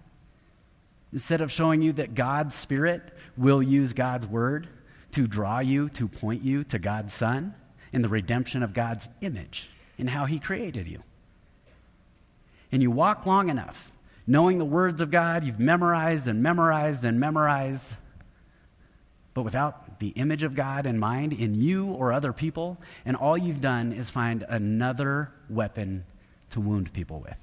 Instead 1.11 1.41
of 1.41 1.51
showing 1.51 1.81
you 1.81 1.93
that 1.93 2.15
God's 2.15 2.55
Spirit 2.55 3.01
will 3.37 3.61
use 3.61 3.93
God's 3.93 4.25
Word 4.25 4.67
to 5.11 5.27
draw 5.27 5.59
you, 5.59 5.89
to 5.89 6.07
point 6.07 6.43
you 6.43 6.63
to 6.65 6.79
God's 6.79 7.13
Son 7.13 7.53
and 7.91 8.03
the 8.03 8.09
redemption 8.09 8.63
of 8.63 8.73
God's 8.73 9.07
image 9.21 9.69
in 9.97 10.07
how 10.07 10.25
He 10.25 10.39
created 10.39 10.87
you. 10.87 11.03
And 12.73 12.81
you 12.81 12.89
walk 12.89 13.27
long 13.27 13.49
enough 13.49 13.91
knowing 14.25 14.57
the 14.57 14.65
words 14.65 14.99
of 14.99 15.11
God, 15.11 15.45
you've 15.45 15.59
memorized 15.59 16.27
and 16.27 16.41
memorized 16.41 17.05
and 17.05 17.19
memorized, 17.19 17.95
but 19.33 19.43
without 19.43 19.99
the 19.99 20.09
image 20.09 20.41
of 20.41 20.55
God 20.55 20.85
in 20.87 20.97
mind 20.97 21.33
in 21.33 21.53
you 21.53 21.87
or 21.87 22.11
other 22.11 22.33
people, 22.33 22.77
and 23.05 23.15
all 23.15 23.37
you've 23.37 23.61
done 23.61 23.93
is 23.93 24.09
find 24.09 24.43
another 24.49 25.31
weapon 25.49 26.03
to 26.49 26.59
wound 26.59 26.91
people 26.93 27.19
with. 27.19 27.37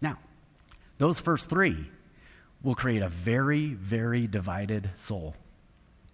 Now, 0.00 0.18
those 0.98 1.18
first 1.18 1.48
three 1.48 1.90
will 2.62 2.76
create 2.76 3.02
a 3.02 3.08
very, 3.08 3.74
very 3.74 4.28
divided 4.28 4.90
soul 4.96 5.34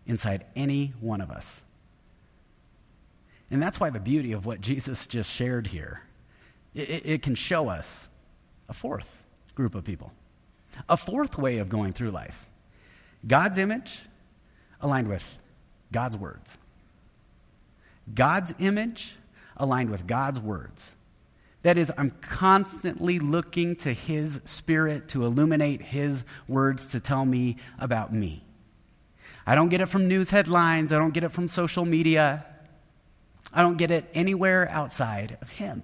inside 0.06 0.46
any 0.54 0.94
one 1.00 1.20
of 1.20 1.30
us. 1.30 1.60
And 3.50 3.62
that's 3.62 3.78
why 3.78 3.90
the 3.90 4.00
beauty 4.00 4.32
of 4.32 4.46
what 4.46 4.60
Jesus 4.62 5.06
just 5.06 5.30
shared 5.30 5.66
here, 5.66 6.05
it, 6.76 7.02
it, 7.06 7.22
can 7.22 7.34
show 7.34 7.68
us 7.68 8.08
a 8.68 8.72
fourth 8.74 9.10
group 9.54 9.74
of 9.74 9.84
people, 9.84 10.12
a 10.88 10.96
fourth 10.96 11.38
way 11.38 11.58
of 11.58 11.68
going 11.68 11.92
through 11.92 12.10
life. 12.10 12.46
God's 13.26 13.58
image 13.58 14.00
aligned 14.80 15.08
with 15.08 15.38
God's 15.90 16.16
words. 16.16 16.58
God's 18.14 18.54
image 18.58 19.16
aligned 19.56 19.90
with 19.90 20.06
God's 20.06 20.38
words. 20.38 20.92
That 21.62 21.78
is, 21.78 21.90
I'm 21.96 22.10
constantly 22.10 23.18
looking 23.18 23.74
to 23.76 23.92
His 23.92 24.40
Spirit 24.44 25.08
to 25.08 25.24
illuminate 25.24 25.80
His 25.80 26.24
words 26.46 26.88
to 26.88 27.00
tell 27.00 27.24
me 27.24 27.56
about 27.78 28.12
me. 28.12 28.44
I 29.46 29.54
don't 29.54 29.70
get 29.70 29.80
it 29.80 29.86
from 29.86 30.08
news 30.08 30.30
headlines, 30.30 30.92
I 30.92 30.98
don't 30.98 31.14
get 31.14 31.24
it 31.24 31.32
from 31.32 31.48
social 31.48 31.84
media, 31.84 32.44
I 33.52 33.62
don't 33.62 33.78
get 33.78 33.90
it 33.90 34.08
anywhere 34.12 34.68
outside 34.70 35.38
of 35.40 35.50
Him. 35.50 35.82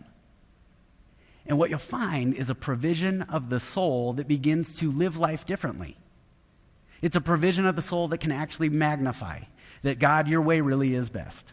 And 1.47 1.59
what 1.59 1.71
you'll 1.71 1.79
find 1.79 2.35
is 2.35 2.51
a 2.51 2.55
provision 2.55 3.23
of 3.23 3.51
the 3.51 3.61
soul 3.61 4.13
that 4.15 4.29
begins 4.29 4.77
to 4.77 4.91
live 4.91 5.19
life 5.19 5.45
differently. 5.45 5.97
It's 7.01 7.17
a 7.17 7.21
provision 7.21 7.67
of 7.67 7.75
the 7.75 7.83
soul 7.83 8.09
that 8.09 8.19
can 8.19 8.31
actually 8.31 8.69
magnify 8.69 9.41
that 9.83 9.99
God, 9.99 10.29
your 10.29 10.41
way 10.41 10.61
really 10.61 10.95
is 10.95 11.11
best. 11.11 11.53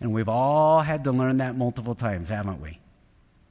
And 0.00 0.12
we've 0.12 0.28
all 0.28 0.80
had 0.80 1.04
to 1.04 1.12
learn 1.12 1.36
that 1.36 1.56
multiple 1.56 1.94
times, 1.94 2.30
haven't 2.30 2.60
we? 2.60 2.80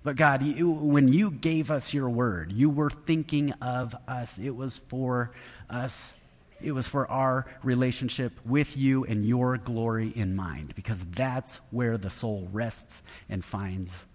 But 0.04 0.16
God, 0.16 0.42
you, 0.42 0.72
when 0.72 1.08
you 1.08 1.30
gave 1.30 1.70
us 1.70 1.94
your 1.94 2.10
word, 2.10 2.52
you 2.52 2.70
were 2.70 2.90
thinking 2.90 3.52
of 3.62 3.96
us. 4.08 4.40
It 4.40 4.56
was 4.56 4.80
for 4.88 5.32
us. 5.70 6.16
It 6.60 6.72
was 6.72 6.88
for 6.88 7.10
our 7.10 7.46
relationship 7.64 8.34
with 8.44 8.76
you 8.76 9.06
and 9.06 9.26
your 9.26 9.58
glory 9.58 10.12
in 10.16 10.36
mind, 10.36 10.74
because 10.76 11.06
that's 11.12 11.58
where 11.70 11.98
the 11.98 12.10
soul 12.10 12.48
rests 12.52 13.04
and 13.30 13.46
finds 13.46 14.06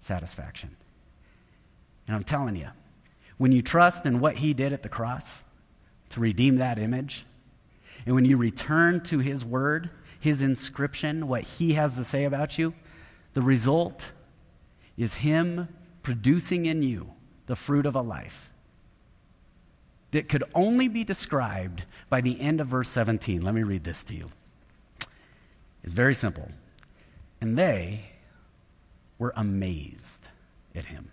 satisfaction. 0.00 0.76
And 2.06 2.16
I'm 2.16 2.24
telling 2.24 2.56
you, 2.56 2.68
when 3.38 3.52
you 3.52 3.62
trust 3.62 4.06
in 4.06 4.20
what 4.20 4.36
he 4.36 4.54
did 4.54 4.72
at 4.72 4.82
the 4.82 4.88
cross 4.88 5.42
to 6.10 6.20
redeem 6.20 6.56
that 6.56 6.78
image, 6.78 7.26
and 8.04 8.14
when 8.14 8.24
you 8.24 8.36
return 8.36 9.02
to 9.04 9.18
his 9.18 9.44
word, 9.44 9.90
his 10.20 10.42
inscription, 10.42 11.28
what 11.28 11.42
he 11.42 11.74
has 11.74 11.96
to 11.96 12.04
say 12.04 12.24
about 12.24 12.58
you, 12.58 12.74
the 13.36 13.42
result 13.42 14.12
is 14.96 15.14
Him 15.14 15.68
producing 16.02 16.66
in 16.66 16.82
you 16.82 17.12
the 17.46 17.54
fruit 17.54 17.86
of 17.86 17.94
a 17.94 18.00
life 18.00 18.50
that 20.12 20.28
could 20.28 20.44
only 20.54 20.88
be 20.88 21.04
described 21.04 21.84
by 22.08 22.22
the 22.22 22.40
end 22.40 22.60
of 22.60 22.68
verse 22.68 22.88
17. 22.88 23.42
Let 23.42 23.54
me 23.54 23.62
read 23.62 23.84
this 23.84 24.04
to 24.04 24.14
you. 24.14 24.30
It's 25.84 25.92
very 25.92 26.14
simple. 26.14 26.48
And 27.40 27.58
they 27.58 28.12
were 29.18 29.34
amazed 29.36 30.28
at 30.74 30.86
him. 30.86 31.10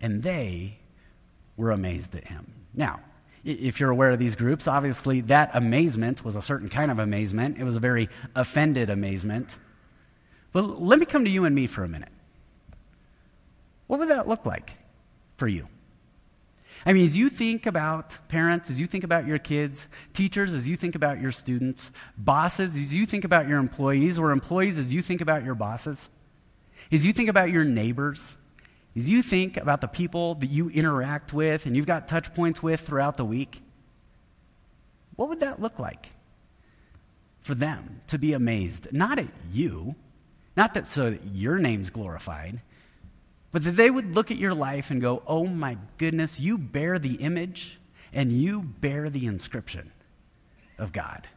And 0.00 0.22
they 0.22 0.78
were 1.56 1.70
amazed 1.70 2.14
at 2.14 2.24
him. 2.24 2.52
Now, 2.74 3.00
if 3.44 3.78
you're 3.80 3.90
aware 3.90 4.10
of 4.10 4.18
these 4.18 4.36
groups, 4.36 4.66
obviously 4.66 5.20
that 5.22 5.50
amazement 5.54 6.24
was 6.24 6.36
a 6.36 6.42
certain 6.42 6.68
kind 6.68 6.90
of 6.90 6.98
amazement. 6.98 7.58
It 7.58 7.64
was 7.64 7.76
a 7.76 7.80
very 7.80 8.08
offended 8.34 8.90
amazement. 8.90 9.56
But 10.52 10.82
let 10.82 10.98
me 10.98 11.06
come 11.06 11.24
to 11.24 11.30
you 11.30 11.44
and 11.44 11.54
me 11.54 11.66
for 11.66 11.84
a 11.84 11.88
minute. 11.88 12.12
What 13.86 14.00
would 14.00 14.10
that 14.10 14.26
look 14.26 14.44
like 14.44 14.74
for 15.36 15.46
you? 15.46 15.68
I 16.84 16.92
mean, 16.92 17.06
as 17.06 17.16
you 17.16 17.28
think 17.28 17.66
about 17.66 18.16
parents, 18.28 18.70
as 18.70 18.80
you 18.80 18.86
think 18.86 19.02
about 19.02 19.26
your 19.26 19.38
kids, 19.38 19.88
teachers, 20.12 20.54
as 20.54 20.68
you 20.68 20.76
think 20.76 20.94
about 20.94 21.20
your 21.20 21.32
students, 21.32 21.90
bosses, 22.16 22.76
as 22.76 22.94
you 22.94 23.06
think 23.06 23.24
about 23.24 23.48
your 23.48 23.58
employees, 23.58 24.18
or 24.18 24.30
employees 24.30 24.78
as 24.78 24.92
you 24.94 25.02
think 25.02 25.20
about 25.20 25.44
your 25.44 25.56
bosses, 25.56 26.08
as 26.92 27.04
you 27.04 27.12
think 27.12 27.28
about 27.28 27.50
your 27.50 27.64
neighbors, 27.64 28.36
as 28.96 29.10
you 29.10 29.22
think 29.22 29.58
about 29.58 29.82
the 29.82 29.88
people 29.88 30.36
that 30.36 30.46
you 30.46 30.70
interact 30.70 31.34
with 31.34 31.66
and 31.66 31.76
you've 31.76 31.86
got 31.86 32.08
touch 32.08 32.32
points 32.34 32.62
with 32.62 32.80
throughout 32.80 33.18
the 33.18 33.24
week, 33.24 33.60
what 35.16 35.28
would 35.28 35.40
that 35.40 35.60
look 35.60 35.78
like 35.78 36.08
for 37.42 37.54
them 37.54 38.00
to 38.06 38.18
be 38.18 38.32
amazed? 38.32 38.88
Not 38.92 39.18
at 39.18 39.28
you, 39.52 39.94
not 40.56 40.72
that 40.74 40.86
so 40.86 41.10
that 41.10 41.24
your 41.26 41.58
name's 41.58 41.90
glorified, 41.90 42.62
but 43.52 43.64
that 43.64 43.76
they 43.76 43.90
would 43.90 44.14
look 44.14 44.30
at 44.30 44.38
your 44.38 44.54
life 44.54 44.90
and 44.90 45.00
go, 45.00 45.22
oh 45.26 45.46
my 45.46 45.76
goodness, 45.98 46.40
you 46.40 46.56
bear 46.56 46.98
the 46.98 47.16
image 47.16 47.78
and 48.14 48.32
you 48.32 48.62
bear 48.62 49.10
the 49.10 49.26
inscription 49.26 49.92
of 50.78 50.92
God. 50.92 51.28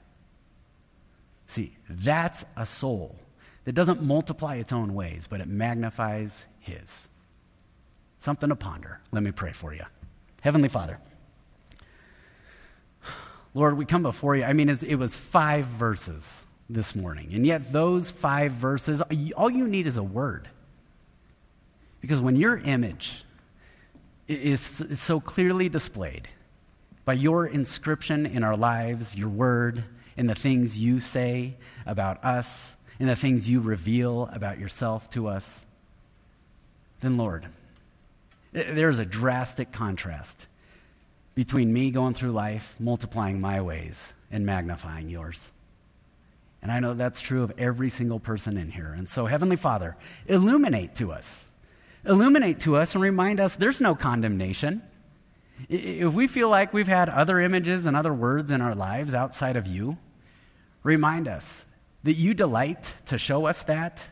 See, 1.47 1.75
that's 1.89 2.45
a 2.55 2.65
soul 2.65 3.17
that 3.65 3.73
doesn't 3.73 4.01
multiply 4.01 4.55
its 4.55 4.71
own 4.71 4.93
ways, 4.93 5.27
but 5.27 5.41
it 5.41 5.47
magnifies 5.47 6.45
His. 6.59 7.08
Something 8.19 8.49
to 8.49 8.55
ponder. 8.55 8.99
Let 9.11 9.23
me 9.23 9.31
pray 9.31 9.53
for 9.53 9.73
you. 9.73 9.85
Heavenly 10.41 10.69
Father, 10.69 10.99
Lord, 13.53 13.77
we 13.77 13.85
come 13.85 14.03
before 14.03 14.35
you. 14.35 14.43
I 14.43 14.53
mean, 14.53 14.69
it 14.69 14.99
was 14.99 15.15
five 15.15 15.65
verses 15.65 16.43
this 16.69 16.93
morning. 16.95 17.33
And 17.33 17.47
yet, 17.47 17.73
those 17.73 18.11
five 18.11 18.51
verses, 18.51 19.01
all 19.35 19.49
you 19.49 19.67
need 19.67 19.87
is 19.87 19.97
a 19.97 20.03
word. 20.03 20.49
Because 22.01 22.21
when 22.21 22.35
your 22.35 22.57
image 22.57 23.23
is, 24.27 24.83
so 24.93 25.19
clearly 25.19 25.67
displayed 25.67 26.27
by 27.05 27.13
your 27.13 27.47
inscription 27.47 28.25
in 28.25 28.43
our 28.43 28.55
lives, 28.55 29.15
your 29.15 29.29
word, 29.29 29.83
and 30.15 30.29
the 30.29 30.35
things 30.35 30.77
you 30.77 30.99
say 30.99 31.55
about 31.85 32.23
us, 32.23 32.75
and 32.99 33.09
the 33.09 33.15
things 33.15 33.49
you 33.49 33.61
reveal 33.61 34.29
about 34.33 34.59
yourself 34.59 35.09
to 35.11 35.27
us, 35.27 35.65
then, 37.01 37.17
Lord, 37.17 37.47
there's 38.51 38.99
a 38.99 39.05
drastic 39.05 39.71
contrast 39.71 40.47
between 41.35 41.71
me 41.71 41.91
going 41.91 42.13
through 42.13 42.31
life, 42.31 42.75
multiplying 42.79 43.39
my 43.39 43.61
ways, 43.61 44.13
and 44.31 44.45
magnifying 44.45 45.09
yours. 45.09 45.51
And 46.61 46.71
I 46.71 46.79
know 46.79 46.93
that's 46.93 47.21
true 47.21 47.43
of 47.43 47.53
every 47.57 47.89
single 47.89 48.19
person 48.19 48.57
in 48.57 48.71
here. 48.71 48.93
And 48.97 49.07
so, 49.07 49.25
Heavenly 49.25 49.55
Father, 49.55 49.95
illuminate 50.27 50.95
to 50.95 51.11
us. 51.11 51.45
Illuminate 52.05 52.59
to 52.61 52.75
us 52.75 52.95
and 52.95 53.01
remind 53.01 53.39
us 53.39 53.55
there's 53.55 53.79
no 53.79 53.95
condemnation. 53.95 54.81
If 55.69 56.13
we 56.13 56.27
feel 56.27 56.49
like 56.49 56.73
we've 56.73 56.87
had 56.87 57.07
other 57.09 57.39
images 57.39 57.85
and 57.85 57.95
other 57.95 58.13
words 58.13 58.51
in 58.51 58.61
our 58.61 58.75
lives 58.75 59.13
outside 59.13 59.55
of 59.55 59.67
you, 59.67 59.97
remind 60.83 61.27
us 61.27 61.63
that 62.03 62.13
you 62.13 62.33
delight 62.33 62.93
to 63.05 63.17
show 63.17 63.45
us 63.45 63.63
that. 63.63 64.05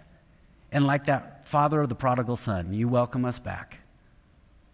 And 0.71 0.85
like 0.85 1.05
that 1.05 1.47
father 1.47 1.81
of 1.81 1.89
the 1.89 1.95
prodigal 1.95 2.35
son, 2.35 2.73
you 2.73 2.87
welcome 2.87 3.25
us 3.25 3.39
back 3.39 3.79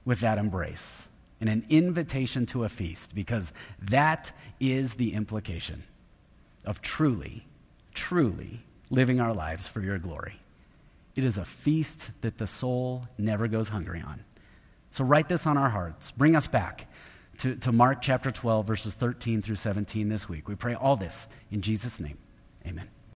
with 0.05 0.19
that 0.19 0.37
embrace 0.37 1.07
and 1.39 1.49
an 1.49 1.65
invitation 1.69 2.45
to 2.47 2.63
a 2.63 2.69
feast 2.69 3.13
because 3.13 3.51
that 3.81 4.31
is 4.59 4.95
the 4.95 5.13
implication 5.13 5.83
of 6.65 6.81
truly, 6.81 7.45
truly 7.93 8.61
living 8.89 9.19
our 9.19 9.33
lives 9.33 9.67
for 9.67 9.81
your 9.81 9.97
glory. 9.97 10.39
It 11.15 11.23
is 11.23 11.37
a 11.37 11.45
feast 11.45 12.11
that 12.21 12.37
the 12.37 12.47
soul 12.47 13.07
never 13.17 13.47
goes 13.47 13.69
hungry 13.69 14.01
on. 14.05 14.23
So 14.91 15.03
write 15.03 15.27
this 15.27 15.45
on 15.45 15.57
our 15.57 15.69
hearts. 15.69 16.11
Bring 16.11 16.35
us 16.35 16.47
back 16.47 16.87
to, 17.39 17.55
to 17.55 17.71
Mark 17.71 18.01
chapter 18.01 18.31
12, 18.31 18.65
verses 18.65 18.93
13 18.93 19.41
through 19.41 19.55
17 19.55 20.09
this 20.09 20.29
week. 20.29 20.47
We 20.47 20.55
pray 20.55 20.75
all 20.75 20.95
this 20.95 21.27
in 21.51 21.61
Jesus' 21.61 21.99
name. 21.99 22.17
Amen. 22.65 22.87